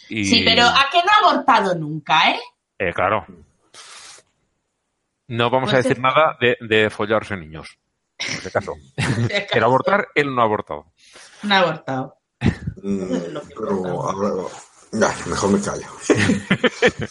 [0.08, 2.40] Y, Sí, pero ¿a qué no ha abortado nunca, eh?
[2.78, 3.26] eh, claro.
[5.32, 7.78] No vamos a Pues decir nada de, de follarse niños.
[8.20, 8.74] En este caso.
[9.54, 10.92] El abortar, él no ha abortado.
[11.44, 12.18] No ha abortado.
[12.84, 14.50] Mm, pero ahora,
[14.92, 15.88] ya, mejor me callo.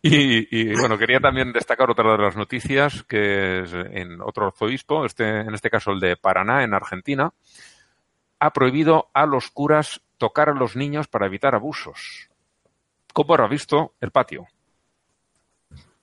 [0.00, 5.04] Y, y, bueno, quería también destacar otra de las noticias, que es en otro arzobispo,
[5.04, 7.32] este, en este caso el de Paraná, en Argentina,
[8.38, 12.28] ha prohibido a los curas tocar a los niños para evitar abusos.
[13.12, 14.46] ¿Cómo habrá visto el patio?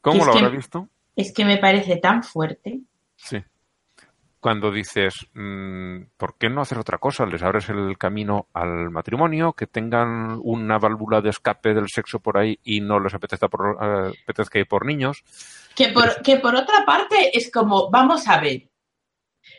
[0.02, 0.90] ¿Cómo lo que- habrá visto?
[1.16, 2.82] Es que me parece tan fuerte.
[3.16, 3.38] Sí.
[4.40, 7.26] Cuando dices, mm, ¿por qué no hacer otra cosa?
[7.26, 12.38] Les abres el camino al matrimonio, que tengan una válvula de escape del sexo por
[12.38, 15.24] ahí y no les apetezca, por, apetezca ir por niños.
[15.76, 18.70] Que por, que por otra parte es como, vamos a ver,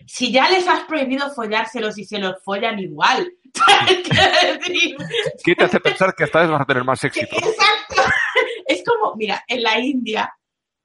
[0.07, 3.33] si ya les has prohibido follárselos y se los follan igual.
[5.45, 7.37] ¿Qué te hace pensar que esta vez vas a tener más éxito?
[7.37, 8.03] Exacto.
[8.67, 10.33] Es como, mira, en la India,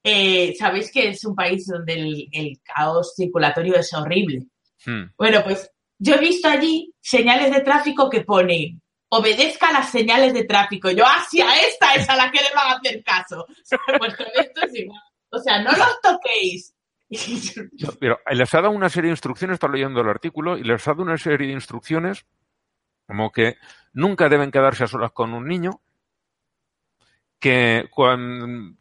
[0.02, 4.46] eh, sabéis que es un país donde el, el caos circulatorio es horrible.
[4.84, 5.04] Hmm.
[5.16, 8.78] Bueno, pues yo he visto allí señales de tráfico que pone
[9.14, 10.90] obedezca las señales de tráfico.
[10.90, 13.46] Yo, hacia esta es a la que le van a hacer caso.
[13.98, 15.00] Pues con esto es igual.
[15.30, 16.74] O sea, no los toquéis.
[18.00, 20.92] Pero les ha dado una serie de instrucciones, está leyendo el artículo, y les ha
[20.92, 22.24] dado una serie de instrucciones
[23.06, 23.56] como que
[23.92, 25.82] nunca deben quedarse a solas con un niño,
[27.42, 27.90] que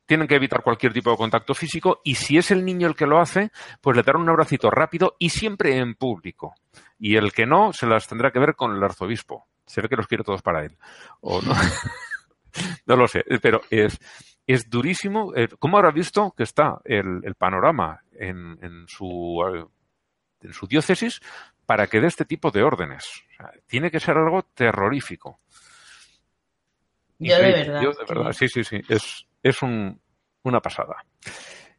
[0.06, 3.08] tienen que evitar cualquier tipo de contacto físico y si es el niño el que
[3.08, 3.50] lo hace,
[3.82, 6.54] pues le darán un abracito rápido y siempre en público.
[7.00, 9.48] Y el que no, se las tendrá que ver con el arzobispo.
[9.66, 10.78] Se ve que los quiere todos para él.
[11.22, 11.56] O no.
[12.86, 13.98] no lo sé, pero es,
[14.46, 15.34] es durísimo.
[15.36, 19.42] Eh, ¿Cómo habrá visto que está el, panorama en, en su,
[20.40, 21.20] en su diócesis
[21.66, 23.24] para que dé este tipo de órdenes?
[23.66, 25.40] Tiene que ser algo terrorífico.
[27.22, 27.82] Yo de verdad.
[27.82, 28.82] Yo de verdad, sí, sí, sí.
[28.90, 30.00] Es, es un,
[30.44, 31.06] una pasada.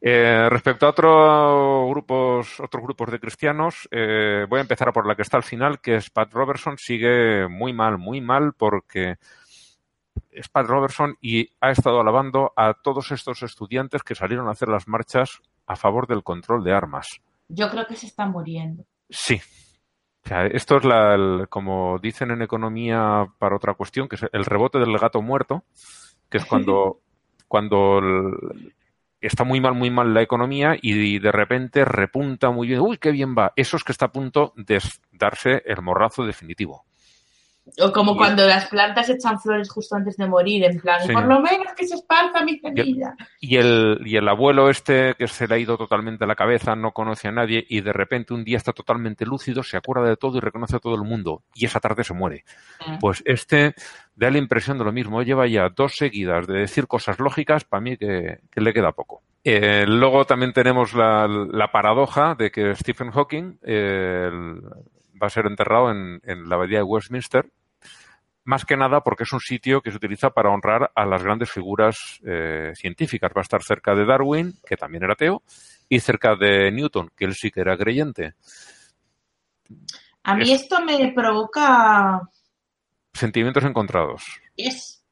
[0.01, 5.15] Eh, respecto a otros grupos, otros grupos de cristianos, eh, voy a empezar por la
[5.15, 6.77] que está al final, que es Pat Robertson.
[6.79, 9.17] Sigue muy mal, muy mal, porque
[10.31, 14.69] es Pat Robertson y ha estado alabando a todos estos estudiantes que salieron a hacer
[14.69, 17.21] las marchas a favor del control de armas.
[17.49, 18.85] Yo creo que se está muriendo.
[19.09, 19.41] Sí.
[20.25, 24.27] O sea, esto es la, el- como dicen en economía para otra cuestión, que es
[24.33, 25.65] el rebote del gato muerto,
[26.31, 27.01] que es cuando,
[27.49, 28.75] cuando el-
[29.21, 32.81] está muy mal, muy mal la economía y de repente repunta muy bien.
[32.81, 33.53] Uy, qué bien va.
[33.57, 34.81] Eso es que está a punto de
[35.13, 36.85] darse el morrazo definitivo.
[37.81, 41.13] O como cuando las plantas echan flores justo antes de morir, en plan, Sí.
[41.13, 43.15] por lo menos que se esparza mi semilla.
[43.41, 46.75] Y el, y el abuelo este, que se le ha ido totalmente a la cabeza,
[46.75, 50.17] no conoce a nadie y de repente un día está totalmente lúcido, se acuerda de
[50.17, 51.45] todo y reconoce a todo el mundo.
[51.55, 52.45] Y esa tarde se muere.
[52.87, 52.99] Mm.
[52.99, 53.75] Pues este
[54.17, 55.23] da la impresión de lo mismo.
[55.23, 59.23] Lleva ya dos seguidas de decir cosas lógicas, para mí que, que le queda poco.
[59.45, 64.31] Eh, luego también tenemos la, la paradoja de que Stephen Hawking eh,
[65.23, 67.47] va a ser enterrado en, en la abadía de Westminster,
[68.45, 71.51] más que nada porque es un sitio que se utiliza para honrar a las grandes
[71.51, 73.31] figuras eh, científicas.
[73.31, 75.43] Va a estar cerca de Darwin, que también era ateo,
[75.89, 78.35] y cerca de Newton, que él sí que era creyente.
[80.25, 82.21] A mí esto me provoca...
[83.13, 84.25] Sentimientos encontrados.
[84.57, 85.05] Es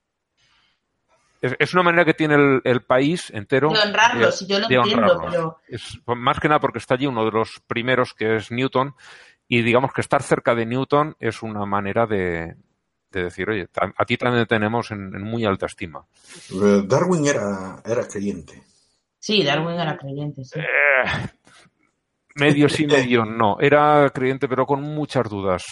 [1.41, 4.65] Es, es una manera que tiene el, el país entero de honrarlos, y yo lo
[4.69, 5.59] entiendo, pero...
[5.69, 8.95] Es, más que nada porque está allí uno de los primeros que es Newton
[9.53, 12.55] y digamos que estar cerca de Newton es una manera de,
[13.11, 16.07] de decir, oye, a ti también te tenemos en, en muy alta estima.
[16.53, 18.63] Eh, Darwin era, era creyente.
[19.19, 20.61] Sí, Darwin era creyente, sí.
[20.61, 21.29] Eh,
[22.37, 23.59] medio sí, medio no.
[23.61, 25.65] Era creyente pero con muchas dudas.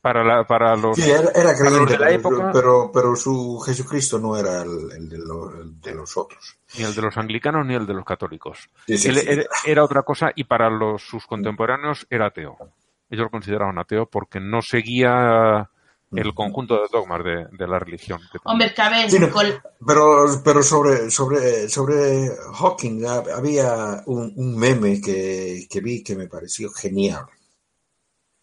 [0.00, 0.96] Para, la, para los...
[0.96, 5.08] Sí, era, creyente, de la pero, época, pero, pero su Jesucristo no era el, el
[5.08, 6.56] de, lo- el de los otros.
[6.78, 8.68] ni el de los anglicanos ni el de los católicos.
[8.86, 9.26] Sí, sí, Él sí.
[9.28, 12.56] era, era otra cosa y para los, sus contemporáneos era ateo.
[13.10, 15.70] Ellos lo consideraban ateo porque no seguía
[16.12, 18.20] el conjunto de dogmas de, de la religión.
[18.32, 18.38] que.
[18.44, 23.36] Hombre, es que a ver, Sí, no, col- pero, pero sobre, sobre, sobre Hawking ha-
[23.36, 27.26] había un, un meme que, que vi que me pareció genial.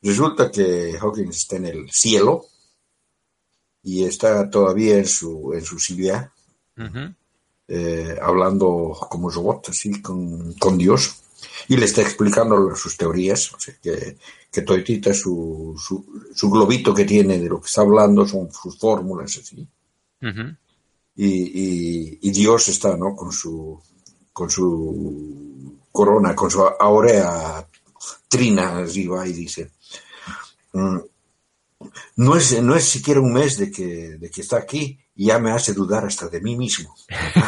[0.01, 2.45] Resulta que Hawking está en el cielo
[3.82, 6.32] y está todavía en su, en su silla,
[7.68, 11.24] eh, hablando como robot, así, con, con Dios,
[11.68, 14.18] y le está explicando sus teorías, o sea, que,
[14.51, 18.78] que toditita su, su, su globito que tiene de lo que está hablando son sus
[18.78, 19.68] fórmulas, así
[21.16, 23.16] y, y- y Dios está ¿no?
[23.16, 23.80] con su
[24.34, 27.66] con su corona, con su aurea
[28.28, 29.72] trina arriba y dice
[30.74, 30.97] mm,
[32.15, 35.39] no es, no es siquiera un mes de que, de que está aquí y ya
[35.39, 36.93] me hace dudar hasta de mí mismo,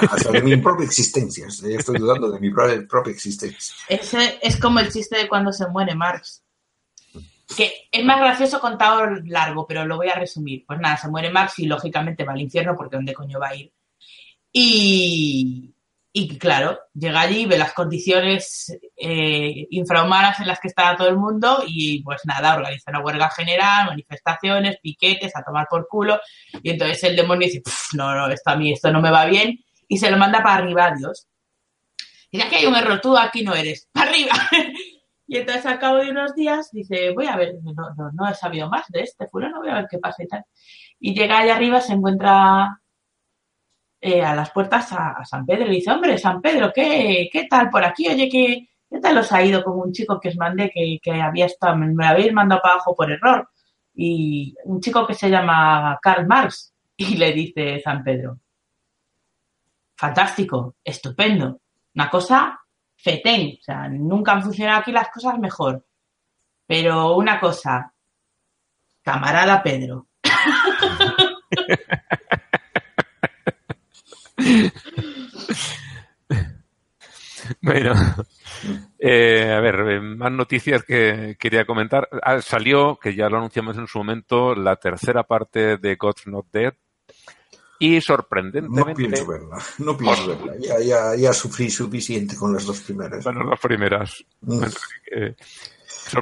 [0.09, 1.47] hasta de mi propia existencia.
[1.47, 3.75] Estoy dudando de mi propia, propia existencia.
[3.89, 6.43] ese es como el chiste de cuando se muere Marx.
[7.55, 10.65] Que es más gracioso contado largo, pero lo voy a resumir.
[10.67, 13.55] Pues nada, se muere Marx y lógicamente va al infierno porque ¿dónde coño va a
[13.55, 13.71] ir?
[14.51, 15.73] Y,
[16.19, 21.15] y claro, llega allí, ve las condiciones eh, infrahumanas en las que está todo el
[21.15, 26.19] mundo y pues nada, organiza una huelga general, manifestaciones, piquetes, a tomar por culo.
[26.63, 29.25] Y entonces el demonio dice, "Puf, no, no, esto a mí, esto no me va
[29.25, 29.59] bien.
[29.87, 31.27] Y se lo manda para arriba a Dios.
[32.31, 34.33] Y ya que hay un error, tú aquí no eres, para arriba.
[35.27, 38.33] y entonces al cabo de unos días dice, voy a ver, no, no, no he
[38.33, 40.43] sabido más de este fulano, voy a ver qué pasa y tal.
[40.99, 42.81] Y llega allá arriba, se encuentra
[43.99, 47.69] eh, a las puertas a, San Pedro y dice, hombre, San Pedro, ¿qué, qué tal
[47.69, 48.07] por aquí?
[48.07, 51.21] Oye, ¿qué, qué tal os ha ido con un chico que os mandé, que, que
[51.21, 53.49] había estado, me, me habéis mandado para abajo por error?
[53.95, 56.73] Y un chico que se llama Karl Marx.
[56.99, 58.39] Y le dice San Pedro,
[59.95, 61.61] fantástico, estupendo,
[61.93, 62.59] una cosa
[62.95, 65.85] fetén, o sea, nunca han funcionado aquí las cosas mejor.
[66.65, 67.93] Pero una cosa,
[69.03, 70.07] camarada Pedro,
[77.61, 77.93] Bueno,
[78.99, 82.07] eh, a ver, eh, más noticias que quería comentar.
[82.21, 86.47] Ah, salió, que ya lo anunciamos en su momento, la tercera parte de God's Not
[86.51, 86.73] Dead.
[87.79, 90.55] Y No sorprendentemente, pienso verla, no pienso verla.
[90.59, 93.23] Ya, ya, ya sufrí suficiente con las dos primeras.
[93.23, 94.25] bueno, las primeras.
[94.41, 94.57] Mm.
[94.57, 94.73] Bueno,
[95.11, 95.35] eh,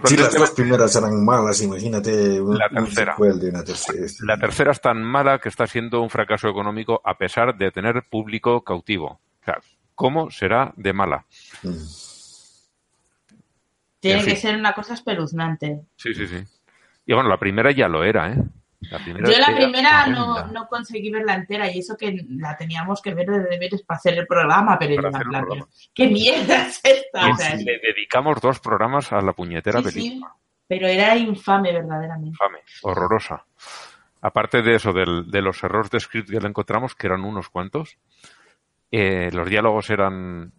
[0.06, 3.16] Si las dos primeras eran malas, imagínate un, La tercera.
[3.18, 4.08] de una tercera.
[4.22, 8.04] la tercera es tan mala que está siendo un fracaso económico a pesar de tener
[8.10, 9.20] público cautivo.
[9.42, 9.60] O sea,
[9.94, 11.26] ¿cómo será de mala?
[11.64, 11.70] Mm.
[14.00, 15.82] tiene En que ser una cosa espeluznante.
[15.98, 16.38] Sí, sí, sí.
[17.06, 18.38] Y bueno, la primera ya lo era, ¿eh?
[18.92, 22.56] La primera Yo la era primera no, no conseguí verla entera y eso que la
[22.58, 25.68] teníamos que ver de deberes para hacer el programa, pero Para hacer programa.
[25.94, 27.30] ¿qué mierda es esta?
[27.30, 30.36] O sea, le dedicamos dos programas a la puñetera sí, sí, película.
[30.68, 32.30] pero era infame verdaderamente.
[32.30, 33.46] Infame, horrorosa.
[34.22, 37.50] aparte de eso, del- de los errores de script que le encontramos, que eran unos
[37.50, 37.98] cuantos,
[38.92, 40.52] eh, los diálogos eran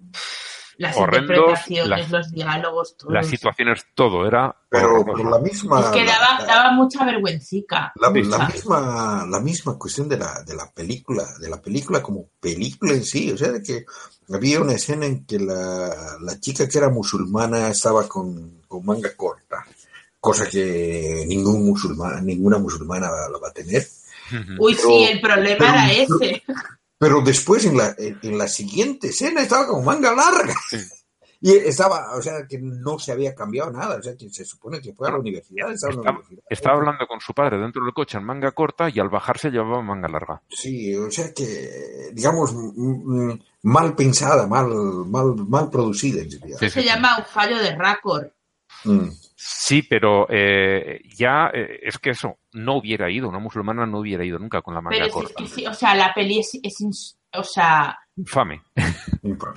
[0.78, 3.10] Las horrendos, interpretaciones, las, los diálogos, todo.
[3.10, 5.80] las situaciones, todo era Pero, la misma...
[5.80, 7.92] Es que daba, la- daba mucha vergüencica.
[7.96, 12.92] La, misma, la misma cuestión de la, de la película, de la película como película
[12.92, 13.84] en sí, o sea, de que
[14.32, 19.14] había una escena en que la, la chica que era musulmana estaba con, con manga
[19.16, 19.64] corta,
[20.20, 23.86] cosa que ningún musulmán, ninguna musulmana la va a tener.
[24.58, 26.42] Uy, Pero- sí, el problema era ese.
[26.98, 30.54] Pero después en la, en, la siguiente escena estaba con manga larga.
[31.38, 34.80] Y estaba, o sea, que no se había cambiado nada, o sea, que se supone
[34.80, 36.44] que fue a la universidad, estaba en la Estaba, universidad.
[36.48, 39.82] estaba hablando con su padre dentro del coche en manga corta y al bajarse llevaba
[39.82, 40.42] manga larga.
[40.48, 42.54] Sí, o sea que, digamos,
[43.62, 44.66] mal pensada, mal,
[45.06, 46.22] mal, mal producida.
[46.24, 46.84] Sí, sí, Se sí.
[46.84, 48.26] llama un fallo de récord.
[48.84, 49.08] Mm.
[49.38, 54.24] Sí, pero eh, ya eh, es que eso, no hubiera ido, una musulmana no hubiera
[54.24, 55.34] ido nunca con la manga Pero es, corta.
[55.36, 58.62] que sí, o sea, la peli es, es ins- o sea, Infame.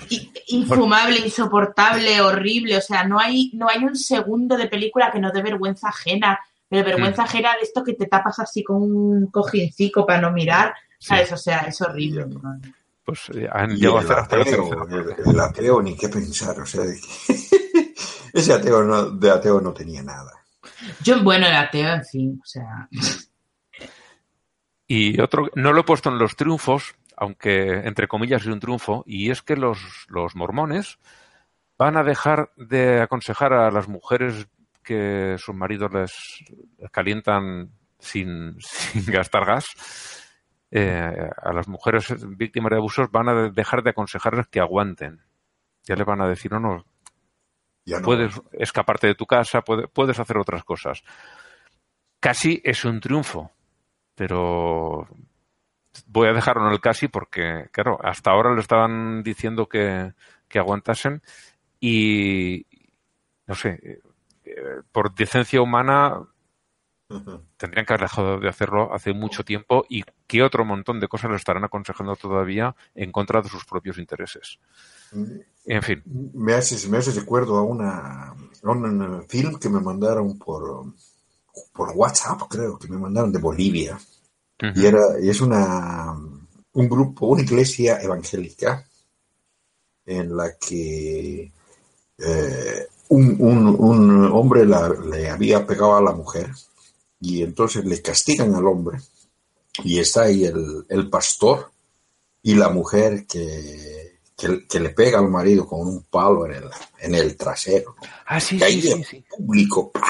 [0.09, 2.77] i- infumable, insoportable, horrible.
[2.77, 6.39] O sea, no hay, no hay un segundo de película que no dé vergüenza ajena.
[6.67, 7.25] Pero vergüenza Mm.
[7.25, 10.73] ajena de esto que te tapas así con un cojincico para no mirar.
[10.99, 11.07] Sí.
[11.07, 11.32] ¿Sabes?
[11.32, 12.25] O sea, es horrible.
[12.27, 12.41] ¿no?
[13.05, 14.88] Pues eh, han llegado a el hacer hasta la ateo,
[15.25, 17.07] el, el ateo ni qué pensar, o sea, de que
[18.34, 20.32] ese ateo no, de ateo no tenía nada.
[21.03, 22.88] Yo, bueno, el ateo, en fin, o sea.
[24.88, 29.03] Y otro, no lo he puesto en los triunfos, aunque entre comillas es un triunfo,
[29.05, 30.97] y es que los, los mormones
[31.77, 34.47] van a dejar de aconsejar a las mujeres
[34.84, 36.11] que sus maridos les
[36.91, 39.65] calientan sin, sin gastar gas.
[40.71, 42.07] eh, a las mujeres
[42.38, 45.21] víctimas de abusos van a dejar de aconsejarles que aguanten.
[45.84, 46.86] Ya les van a decir, no, no,
[47.89, 48.05] Ya no.
[48.05, 51.01] puedes escaparte de tu casa, puede- puedes hacer otras cosas.
[52.19, 53.51] Casi es un triunfo,
[54.15, 55.07] pero
[56.07, 60.13] voy a dejarlo en el casi porque, claro, hasta ahora le estaban diciendo que,
[60.47, 61.21] que aguantasen
[61.79, 62.65] y,
[63.47, 63.79] no sé,
[64.45, 66.19] eh, por decencia humana
[67.57, 71.32] Tendrían que haber dejado de hacerlo hace mucho tiempo y que otro montón de cosas
[71.32, 74.60] le estarán aconsejando todavía en contra de sus propios intereses.
[75.66, 76.03] En fin,
[76.34, 80.86] Me haces, me haces recuerdo a una a un film que me mandaron por,
[81.74, 83.99] por WhatsApp, creo, que me mandaron de Bolivia.
[84.76, 86.14] Y era, y es una
[86.74, 88.86] un grupo, una iglesia evangélica
[90.05, 91.51] en la que
[92.20, 96.49] eh, un, un- un hombre la- le había pegado a la mujer
[97.22, 98.99] y entonces le castigan al hombre
[99.84, 101.72] y está ahí el, el pastor
[102.41, 106.63] y la mujer que, que, que le pega al marido con un palo en el,
[106.99, 107.95] en el trasero.
[108.26, 110.01] Ah, sí, Y ahí sí, sí, público, ¡pah!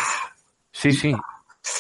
[0.72, 1.14] Sí, sí.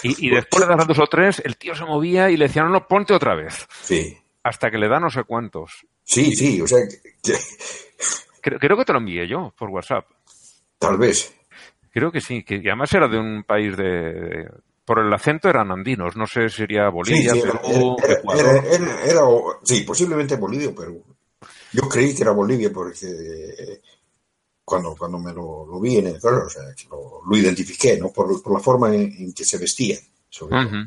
[0.03, 2.65] Y, y después de dar dos o tres, el tío se movía y le decían,
[2.65, 3.67] no, no, ponte otra vez.
[3.81, 5.85] sí, Hasta que le da no sé cuántos.
[6.03, 7.33] sí, sí, o sea, que-
[8.41, 10.05] Creo, creo que te lo envié yo por WhatsApp.
[10.77, 11.33] tal vez.
[11.91, 14.49] Creo que sí, que además era de un país de...
[14.89, 19.21] Por el acento eran andinos, no sé si sería Bolivia, Sí, sí, era, Perú, era-
[19.61, 21.05] sí, posiblemente Bolivia o Perú.
[21.73, 23.81] Yo creí que era Bolivia porque eh,
[24.65, 27.99] cuando, cuando me lo, lo vi en el claro, o sea, que lo, lo identifiqué,
[27.99, 28.11] ¿no?
[28.11, 29.99] Por, por la forma en, en que se vestían.
[30.27, 30.85] sobre todo.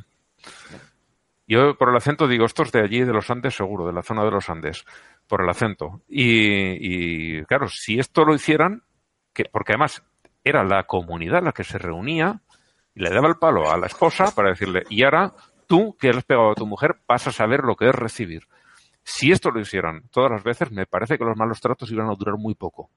[1.46, 4.24] Yo por el acento digo, estos de allí, de los Andes, seguro, de la zona
[4.24, 4.84] de los Andes,
[5.28, 6.00] por el acento.
[6.08, 8.82] Y, y, claro, si esto lo hicieran,
[9.32, 10.02] que, porque además
[10.42, 12.40] era la comunidad la que se reunía
[12.94, 15.32] y le daba el palo a la esposa para decirle, y ahora
[15.66, 18.42] tú, que le has pegado a tu mujer, vas a saber lo que es recibir.
[19.04, 22.14] Si esto lo hicieran todas las veces, me parece que los malos tratos iban a
[22.14, 22.90] durar muy poco.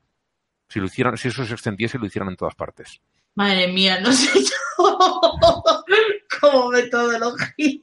[0.67, 3.01] Si lo hicieran, si eso se extendiese, lo hicieran en todas partes.
[3.35, 4.77] Madre mía, no sé yo
[6.41, 7.79] como metodología.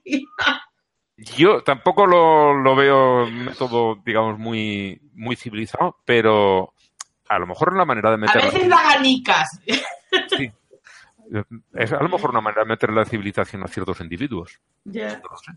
[1.36, 6.74] Yo tampoco lo, lo veo un método, digamos, muy, muy civilizado, pero
[7.28, 9.60] a lo mejor una manera de A meter veces da ganicas.
[10.36, 10.50] sí.
[11.74, 14.60] Es a lo mejor una manera de meter la civilización a ciertos individuos.
[14.84, 15.52] Ya, No lo sé.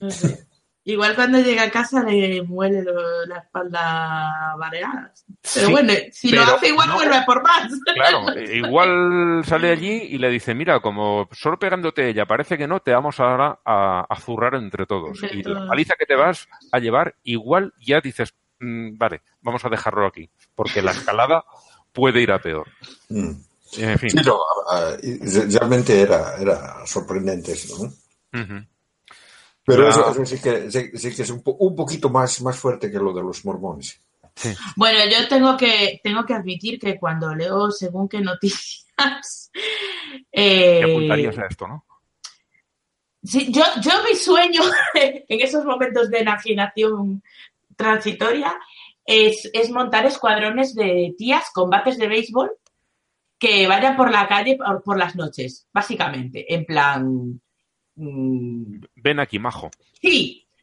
[0.00, 0.46] no sé.
[0.88, 5.24] Igual cuando llega a casa le muele lo- la espalda variadas.
[5.54, 6.94] Pero Sí, bueno, si lo hace igual no.
[6.94, 7.72] vuelve por más.
[7.92, 8.24] Claro,
[8.54, 12.92] igual sale allí y le dice, mira, como solo pegándote ella parece que no, te
[12.92, 15.20] vamos ahora a, a zurrar entre todos.
[15.24, 19.64] Entre y la paliza que te vas a llevar, igual ya dices, "Mm, vale, vamos
[19.64, 21.44] a dejarlo aquí, porque la escalada
[21.92, 22.68] puede ir a peor.
[23.08, 23.32] Mm.
[23.78, 24.10] En fin.
[24.10, 24.38] Sí, no,
[24.70, 24.96] ah,
[25.48, 27.92] realmente era, era sorprendente eso, ¿no?
[29.64, 32.56] Pero eso, eso sí que, sí, sí que es un, po- un poquito más, más
[32.56, 34.00] fuerte que lo de los mormones.
[34.76, 38.84] Bueno, yo tengo que, tengo que admitir que cuando leo según qué noticias,
[40.32, 41.84] eh, ¿Qué apuntarías a esto, no?
[43.24, 44.62] Sí, yo, yo mi sueño
[44.94, 47.22] en esos momentos de enajenación
[47.74, 48.56] transitoria
[49.04, 52.52] es, es montar escuadrones de tías, combates de béisbol,
[53.38, 57.40] que vayan por la calle por, por las noches, básicamente, en plan...
[57.96, 59.70] mm, Ven aquí, majo.
[60.00, 60.48] Sí.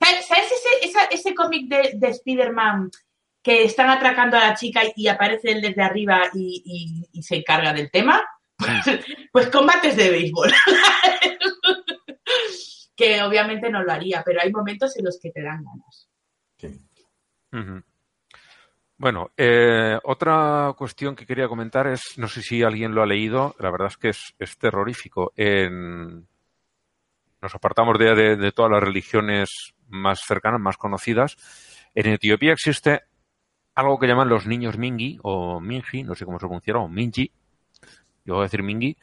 [0.00, 2.90] ¿Sabes ese, esa- ese cómic de, de Spider-Man
[3.42, 7.22] que están atracando a la chica y, y aparece él desde arriba y, y- y
[7.22, 8.22] se encarga del tema?
[8.56, 8.70] Pues,
[9.32, 10.52] pues combates de béisbol.
[12.96, 16.08] que obviamente no lo haría, pero hay momentos en los que te dan ganas.
[17.52, 17.82] Ujú.
[18.98, 23.54] Bueno, eh, otra cuestión que quería comentar es, no sé si alguien lo ha leído,
[23.60, 25.32] la verdad es que es, terrorífico.
[25.36, 26.26] En-
[27.40, 29.48] nos apartamos de, de- todas las religiones
[29.88, 31.36] más cercanas, más conocidas.
[31.94, 33.02] En Etiopía existe
[33.74, 37.30] algo que llaman los niños Mingi o Mingi, no sé cómo se pronuncia, o Mingi,
[38.24, 38.96] yo voy a decir Mingi,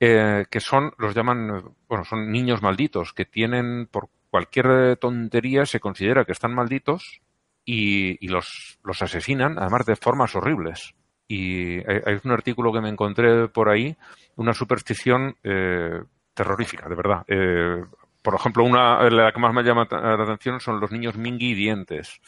[0.00, 5.80] eh, que son, los llaman, bueno, son niños malditos, que tienen por cualquier tontería se
[5.80, 7.22] considera que están malditos
[7.66, 10.94] y, y los, los asesinan, además de formas horribles.
[11.28, 13.96] Y hay, un artículo que me encontré por ahí,
[14.36, 16.00] una superstición eh,
[16.32, 17.24] terrorífica, de verdad.
[17.26, 17.84] Eh,
[18.22, 22.20] por ejemplo, una la que más me llama la atención son los niños mingi dientes,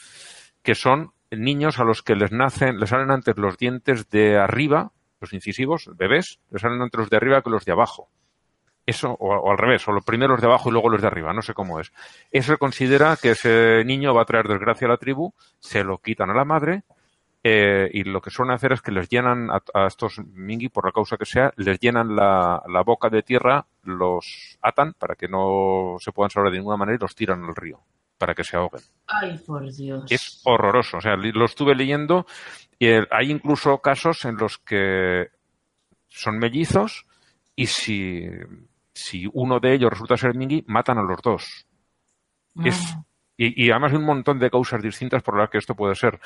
[0.62, 4.92] que son niños a los que les nacen, les salen antes los dientes de arriba,
[5.20, 8.10] los incisivos, bebés, les salen antes los de arriba que los de abajo.
[8.88, 11.34] Eso, o, o al revés, o los primeros de abajo y luego los de arriba,
[11.34, 11.92] no sé cómo es.
[12.30, 16.30] Eso considera que ese niño va a traer desgracia a la tribu, se lo quitan
[16.30, 16.84] a la madre,
[17.44, 20.86] eh, y lo que suelen hacer es que les llenan a, a estos mingi, por
[20.86, 25.28] la causa que sea, les llenan la, la boca de tierra, los atan para que
[25.28, 27.80] no se puedan salvar de ninguna manera y los tiran al río,
[28.16, 28.82] para que se ahoguen.
[29.06, 30.10] Ay, por Dios.
[30.10, 30.96] Es horroroso.
[30.96, 32.24] O sea, lo estuve leyendo
[32.78, 35.28] y hay incluso casos en los que
[36.08, 37.04] son mellizos
[37.54, 38.24] y si,
[38.98, 41.66] si uno de ellos resulta ser Mingi, matan a los dos.
[42.64, 42.96] Es,
[43.36, 46.18] y, y además hay un montón de causas distintas por las que esto puede ser.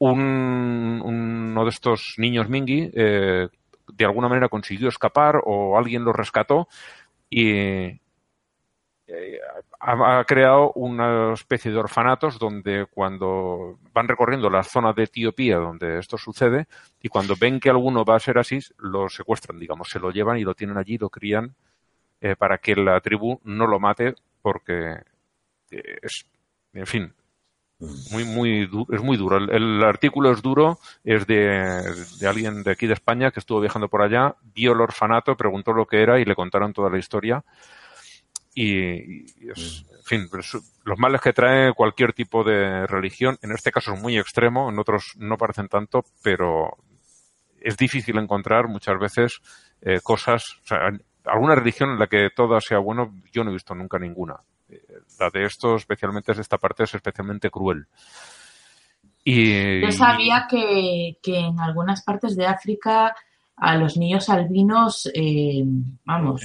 [0.00, 3.48] Un, uno de estos niños Mingi eh,
[3.86, 6.66] de alguna manera consiguió escapar o alguien lo rescató
[7.30, 8.00] y, eh,
[9.78, 15.58] ha, ha creado una especie de orfanatos donde cuando van recorriendo las zonas de Etiopía
[15.58, 16.66] donde esto sucede
[17.00, 20.38] y cuando ven que alguno va a ser así, lo secuestran, digamos, se lo llevan
[20.38, 21.54] y lo tienen allí, lo crían
[22.20, 24.92] eh, para que la tribu no lo mate porque
[25.70, 26.26] eh, es,
[26.72, 27.14] en fin,
[28.10, 29.36] muy, muy, es muy duro.
[29.38, 31.82] El, el artículo es duro, es de,
[32.20, 35.72] de alguien de aquí de España que estuvo viajando por allá, vio el orfanato, preguntó
[35.72, 37.44] lo que era y le contaron toda la historia.
[38.54, 43.52] Y, y es, en fin, es- los males que trae cualquier tipo de religión, en
[43.52, 46.76] este caso es muy extremo, en otros no parecen tanto, pero
[47.60, 49.40] es difícil encontrar muchas veces
[49.82, 50.90] eh, cosas, o sea,
[51.24, 54.36] alguna religión en la que todo sea bueno, yo no he visto nunca ninguna.
[54.68, 54.80] Eh,
[55.18, 57.86] La de esto, especialmente es esta parte, es especialmente cruel.
[59.24, 63.14] Y, Yo sabía que, que en algunas partes de África
[63.56, 65.62] a los niños albinos, eh,
[66.04, 66.42] vamos,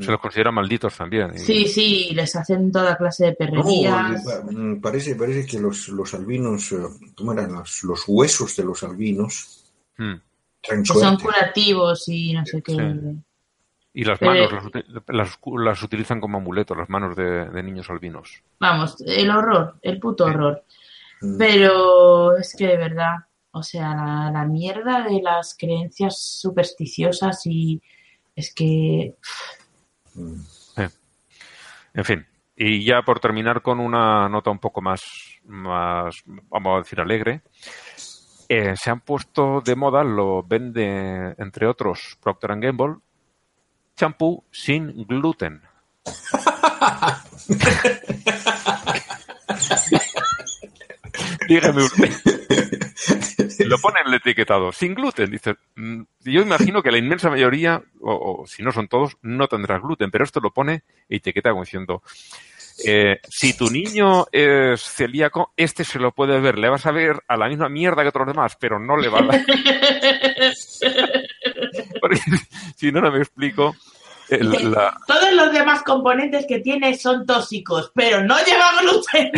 [0.00, 1.32] se los considera malditos también.
[1.34, 4.24] Y- sí, sí, les hacen toda clase de perrerías.
[4.24, 4.42] pa-
[4.82, 6.76] parece, parece que los, los albinos, eh,
[7.16, 7.52] ¿cómo eran?
[7.52, 9.54] Los, los huesos de los albinos
[9.98, 10.14] Mm.
[10.62, 12.72] que son curativos y no sé qué.
[12.72, 13.22] Sí.
[13.98, 17.90] Y las Eh, manos las, las, las utilizan como amuletos, las manos de, de niños
[17.90, 18.42] albinos.
[18.60, 20.62] Vamos, el horror, el puto horror.
[21.20, 21.36] Mm.
[21.36, 23.16] Pero es que de verdad,
[23.50, 27.82] o sea, la, la mierda de las creencias supersticiosas y
[28.36, 29.14] es que
[30.14, 30.40] Mm.
[31.94, 32.26] En fin.
[32.56, 35.02] Y ya por terminar con una nota un poco más,
[35.44, 37.42] más vamos a decir, alegre.
[38.48, 42.96] eh, se han puesto de moda, lo vende, entre otros, Procter Gamble,
[43.98, 45.60] champú sin gluten.
[51.48, 52.10] Dígame usted.
[53.66, 55.30] Lo pone en el etiquetado, sin gluten.
[55.30, 59.78] Dice, mm, yo imagino que la inmensa mayoría, o, si no son todos, no tendrá
[59.78, 62.02] gluten, pero esto lo pone etiquetado como diciendo,
[62.84, 67.16] eh, si tu niño es celíaco, este se lo puede ver, le vas a ver
[67.26, 69.44] a la misma mierda que otros demás, pero no le va a dar.
[72.00, 72.20] Porque
[72.76, 73.74] si no, no me explico.
[74.30, 79.32] la- todos los demás componentes que tiene son tóxicos, pero no lleva gluten.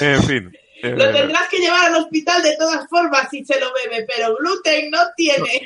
[0.00, 0.52] en fin.
[0.82, 4.34] eh, Lo tendrás que llevar al hospital de todas formas si se lo bebe, pero
[4.36, 5.60] gluten no tiene.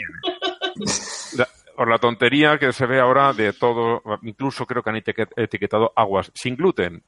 [1.36, 5.32] la, por la tontería que se ve ahora de todo, incluso creo que han etiquet-
[5.36, 7.02] etiquetado aguas sin gluten.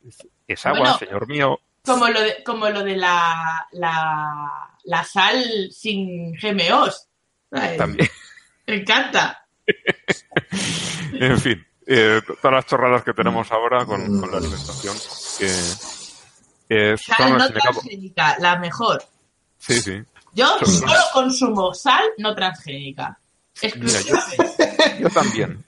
[0.47, 0.99] Es agua, Bueno.
[0.99, 1.61] señor mío.
[1.87, 7.07] Como lo de, como lo de la, la, la sal sin GMOs.
[7.51, 7.78] ¿sabes?
[7.78, 8.09] También.
[8.66, 9.47] Me encanta.
[11.12, 14.97] En fin, eh, todas las chorradas que tenemos ahora con, con la alimentación,
[15.39, 15.47] que
[16.68, 19.03] eh, Sal no transgénica, la mejor.
[19.59, 20.03] Sí, sí.
[20.34, 23.18] Yo Son- solo consumo sal no transgénica.
[23.76, 24.01] Mira,
[25.01, 25.64] yo también.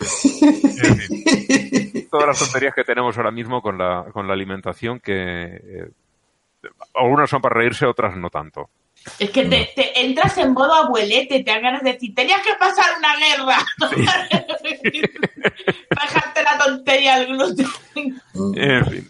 [0.00, 5.12] En fin, todas las tonterías que tenemos ahora mismo con la, con la alimentación que
[5.14, 5.90] eh,
[6.94, 8.70] algunas son para reírse, otras no tanto.
[9.18, 12.54] Es que te, te entras en modo abuelete, te dan ganas de decir, tenías que
[12.58, 13.58] pasar una guerra.
[15.88, 17.66] Para dejarte la tontería del gluten.
[18.56, 19.08] En fin.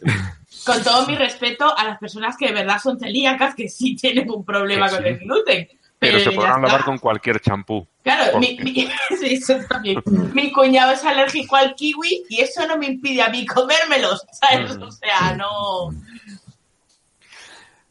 [0.66, 4.30] Con todo mi respeto a las personas que de verdad son celíacas, que sí tienen
[4.30, 5.68] un problema con el gluten.
[5.98, 7.86] Pero se podrán lavar con cualquier champú.
[8.02, 8.64] Claro, ¿Por mi, qué?
[8.64, 8.88] mi-
[9.18, 10.02] sí, eso también.
[10.34, 14.76] Mi cuñado es alérgico al kiwi y eso no me impide a mí comérmelos, ¿sabes?
[14.76, 15.90] O sea, no...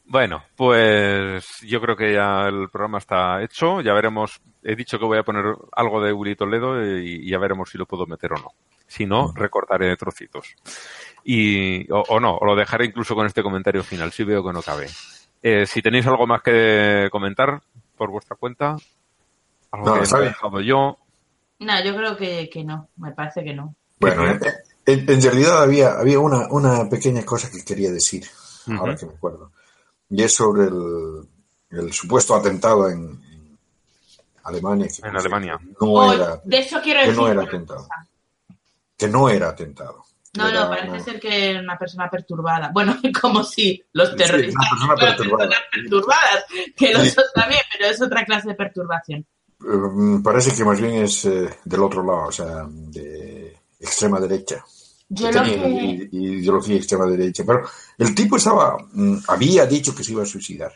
[0.08, 3.80] Bueno, pues yo creo que ya el programa está hecho.
[3.80, 4.40] Ya veremos.
[4.62, 7.78] He dicho que voy a poner algo de Willy Toledo y, y ya veremos si
[7.78, 8.52] lo puedo meter o no.
[8.86, 10.54] Si no, recortaré trocitos.
[11.24, 14.52] Y, o, o no, o lo dejaré incluso con este comentario final, si veo que
[14.52, 14.86] no cabe.
[15.42, 17.60] Eh, si tenéis algo más que comentar
[17.96, 18.76] por vuestra cuenta,
[19.70, 20.98] algo No, que he dejado yo.
[21.58, 23.74] No, yo creo que, que no, me parece que no.
[23.98, 24.38] Bueno,
[24.86, 28.24] en, realidad había, había una, una pequeña cosa que quería decir,
[28.78, 29.50] ahora que me acuerdo.
[30.10, 31.26] Y es sobre el,
[31.70, 33.58] el supuesto atentado en, en
[34.44, 34.86] Alemania.
[34.86, 35.58] que En Alemania.
[35.80, 37.22] No Oh, era, de eso quiero que decir.
[37.22, 37.80] no era atentado.
[37.80, 38.06] cosa.
[38.96, 40.04] que no era atentado.
[40.36, 42.70] No, no, parece ser que era una persona perturbada.
[42.72, 45.48] Bueno, como si los Sí, terroristas persona fueran perturbada.
[45.48, 46.44] personas perturbadas,
[46.76, 47.16] que los Sí.
[47.34, 49.26] también, pero es otra clase de perturbación.
[49.60, 54.64] Eh, parece que más bien es eh, del otro lado, o sea, de extrema derecha.
[55.08, 56.08] Yo lo que...
[56.12, 57.44] ideología extrema derecha.
[57.46, 57.62] Pero
[57.98, 60.72] el tipo estaba, mm, había dicho que se iba a suicidar.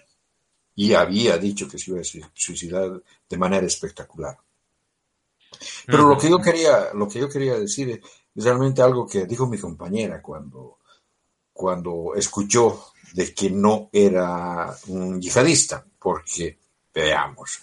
[0.77, 4.37] Y había dicho que se iba a su- suicidar de manera espectacular.
[5.87, 8.01] Pero lo que yo quería, lo que yo quería decir es
[8.35, 10.79] realmente algo que dijo mi compañera cuando,
[11.53, 16.57] cuando escuchó de que no era un yihadista, porque
[16.95, 17.59] veamos,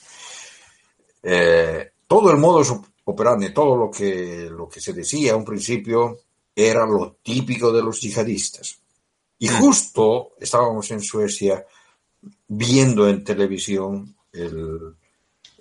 [1.24, 6.20] eh, todo el modo operandi, todo lo que, lo que se decía a un principio
[6.56, 8.78] era lo típico de los yihadistas.
[9.40, 11.66] Y justo estábamos en Suecia
[12.48, 14.96] viendo en televisión el-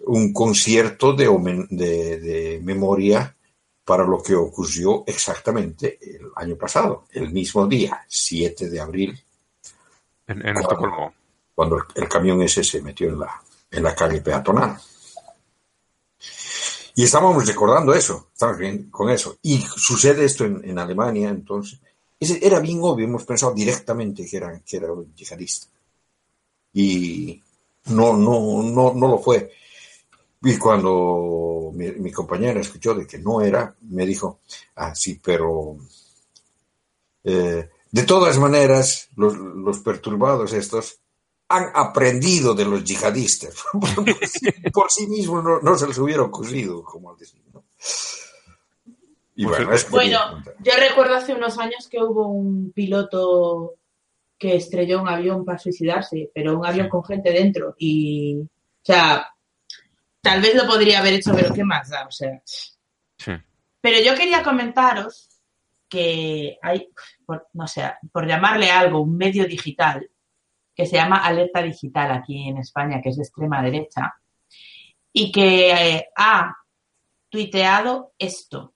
[0.06, 1.28] un concierto de-
[2.20, 3.35] de memoria
[3.86, 9.24] para lo que ocurrió exactamente el año pasado, el mismo día, 7 de abril,
[10.26, 10.60] En, en Claro.
[10.60, 11.14] Estocolmo.
[11.54, 14.76] cuando el, el camión ese se metió en la, en la calle peatonal.
[16.96, 19.38] Y estábamos recordando eso, estamos bien con eso.
[19.42, 21.78] Y sucede esto en, en Alemania, entonces.
[22.18, 25.68] Ese era bien obvio, hemos pensado directamente que era, que era un yihadista.
[26.72, 27.40] Y
[27.86, 29.52] no, no, no, no lo fue.
[30.46, 34.38] Y cuando mi, mi compañera escuchó de que no era, me dijo,
[34.76, 35.76] ah, sí, pero
[37.24, 41.00] eh, de todas maneras, los, los perturbados estos
[41.48, 43.54] han aprendido de los yihadistas.
[43.72, 47.64] por, sí, por sí mismos no, no se les hubiera ocurrido, como al decir, ¿no?
[49.34, 50.18] Y Pues bueno, es- es Bueno,
[50.60, 53.74] yo recuerdo hace unos años que hubo un piloto
[54.38, 57.74] que estrelló un avión para suicidarse, pero un avión con gente dentro.
[57.78, 58.48] Y, o
[58.84, 59.26] sea,
[60.26, 62.06] tal vez lo podría haber hecho, pero ¿qué más da?
[62.06, 62.40] O sea,
[63.18, 63.32] Sí.
[63.80, 65.28] Pero yo quería comentaros
[65.88, 66.88] que hay,
[67.24, 70.10] por, no sé, por llamarle algo, un medio digital
[70.74, 74.14] que se llama Alerta Digital aquí en España, que es de extrema derecha,
[75.12, 76.54] y que eh, ha
[77.30, 78.74] tuiteado esto.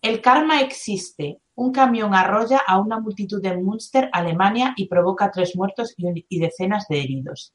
[0.00, 1.38] El karma existe.
[1.56, 6.24] Un camión arrolla a una multitud en Münster, Alemania, y provoca tres muertos y, un-
[6.28, 7.52] y decenas de heridos.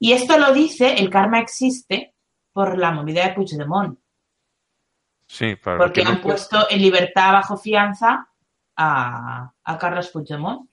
[0.00, 2.14] Y esto lo dice, el karma existe,
[2.52, 3.98] por la movida de Puigdemont,
[5.26, 8.28] Sí, para porque no- han puesto en libertad bajo fianza
[8.76, 10.68] a, a Carlos Puigdemont.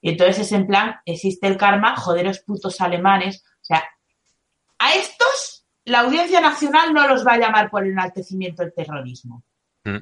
[0.00, 3.44] Y entonces es en plan, existe el karma, joderos putos alemanes.
[3.60, 3.84] O sea,
[4.78, 9.42] a estos la Audiencia Nacional no los va a llamar por el enaltecimiento del terrorismo.
[9.84, 9.96] Mm.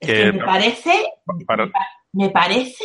[0.00, 1.04] Es que Eh, me parece,
[1.46, 1.70] para-
[2.12, 2.84] me parece,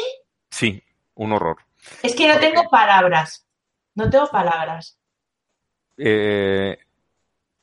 [0.49, 0.83] Sí,
[1.15, 1.57] un horror.
[2.03, 3.47] es que no Porque- tengo palabras.
[3.95, 4.97] No tengo palabras.
[5.97, 6.77] Eh,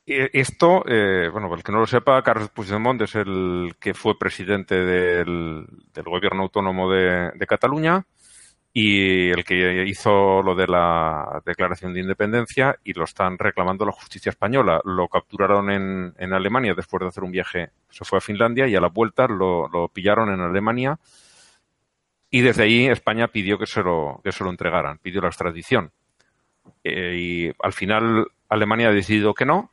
[0.05, 3.93] eh, esto, eh, bueno, para el que no lo sepa, Carlos Puigdemont es el que
[3.93, 5.67] fue presidente del,
[6.05, 8.05] gobierno autónomo de, de Cataluña
[8.71, 13.91] y el que hizo lo de la declaración de independencia y lo están reclamando la
[13.91, 14.81] justicia española.
[14.85, 18.75] Lo capturaron en, en Alemania después de hacer un viaje, se fue a Finlandia y
[18.75, 20.99] a la vuelta lo, lo pillaron en Alemania
[22.31, 25.91] y desde ahí España pidió que se lo, que se lo entregaran, pidió la extradición.
[26.83, 29.71] Eh, y al final Alemania ha decidido que no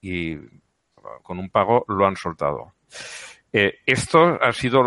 [0.00, 0.36] y
[1.22, 2.74] con un pago lo han soltado.
[3.52, 4.82] Eh, esto ha sido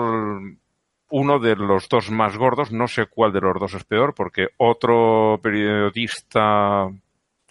[1.09, 4.49] uno de los dos más gordos, no sé cuál de los dos es peor, porque
[4.57, 6.87] otro periodista,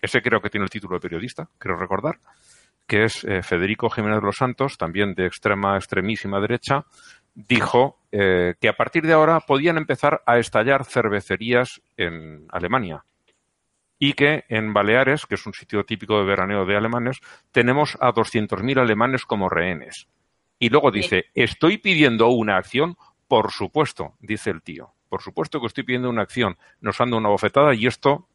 [0.01, 2.19] ese creo que tiene el título de periodista, creo recordar,
[2.87, 6.85] que es eh, Federico Jiménez de los Santos, también de extrema, extremísima derecha,
[7.35, 13.05] dijo que a partir de ahora podían empezar a estallar cervecerías en Alemania
[13.99, 17.19] y que en Baleares, que es un sitio típico de veraneo de alemanes,
[17.53, 20.09] tenemos a 200.000 alemanes como rehenes.
[20.59, 22.97] Y luego dice, estoy pidiendo una acción,
[23.29, 24.93] por supuesto, dice el tío.
[25.09, 26.57] Por supuesto que estoy pidiendo una acción.
[26.81, 28.29] Nos anda una bofetada y esto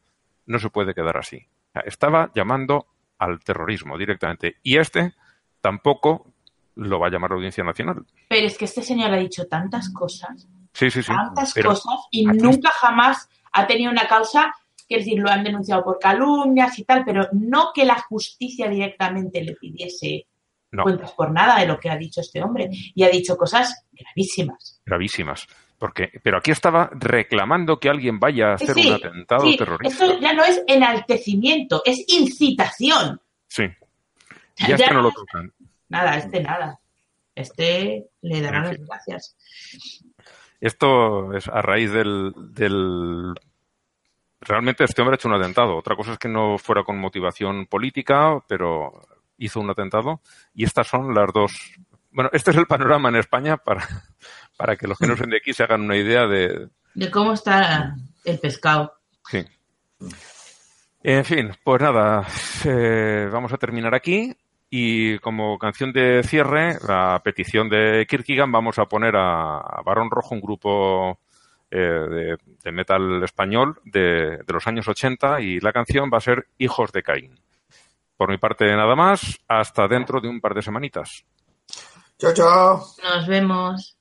[0.46, 1.46] no se puede quedar así.
[1.84, 2.86] Estaba llamando
[3.18, 4.56] al terrorismo directamente.
[4.62, 5.14] Y este
[5.60, 6.32] tampoco
[6.74, 8.04] lo va a llamar la Audiencia Nacional.
[8.28, 11.12] Pero es que este señor ha dicho tantas cosas, Sí, sí, sí.
[11.12, 14.52] tantas cosas, y nunca jamás ha tenido una causa,
[14.92, 19.42] que decir, lo han denunciado por calumnias y tal, pero no que la justicia directamente
[19.42, 20.26] le pidiese
[20.70, 20.84] No.
[20.84, 22.68] cuentas por nada de lo que ha dicho este hombre.
[22.94, 24.80] Y ha dicho cosas gravísimas.
[24.86, 25.46] gravísimas.
[25.78, 30.04] Porque, pero aquí estaba reclamando que alguien vaya a hacer Sí, un atentado sí, terrorista.
[30.04, 33.20] Esto ya no es enaltecimiento, es incitación.
[33.48, 33.64] Sí.
[34.58, 35.52] Ya Y este no no- lo tocan.
[35.88, 36.78] Nada, este nada.
[37.34, 39.36] Este le darán las gracias.
[40.60, 43.34] Esto es a raíz del, del...
[44.44, 45.76] Realmente este hombre ha hecho un atentado.
[45.76, 49.00] Otra cosa es que no fuera con motivación política, pero
[49.38, 50.20] hizo un atentado.
[50.54, 51.52] Y estas son las dos...
[52.10, 53.86] Bueno, este es el panorama en España para,
[54.56, 56.68] para que los que no son de aquí se hagan una idea de...
[56.94, 58.94] De cómo está el pescado.
[59.30, 59.46] Sí.
[61.04, 62.26] En fin, pues nada,
[62.64, 64.36] eh, vamos a terminar aquí.
[64.68, 70.34] Y como canción de cierre, la petición de Kierkegaard, vamos a poner a Barón Rojo,
[70.34, 71.18] un grupo
[71.74, 76.20] eh, de, de metal español de, de los años 80, y la canción va a
[76.20, 77.40] ser Hijos de Caín.
[78.18, 79.40] Por mi parte, nada más.
[79.48, 81.24] Hasta dentro de un par de semanitas.
[82.18, 82.86] Chao, chao.
[83.02, 83.96] Nos vemos.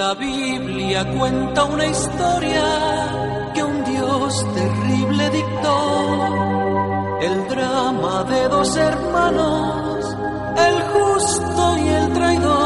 [0.00, 2.64] La Biblia cuenta una historia
[3.52, 5.76] que un Dios terrible dictó.
[7.20, 10.16] El drama de dos hermanos,
[10.56, 12.59] el justo y el traidor.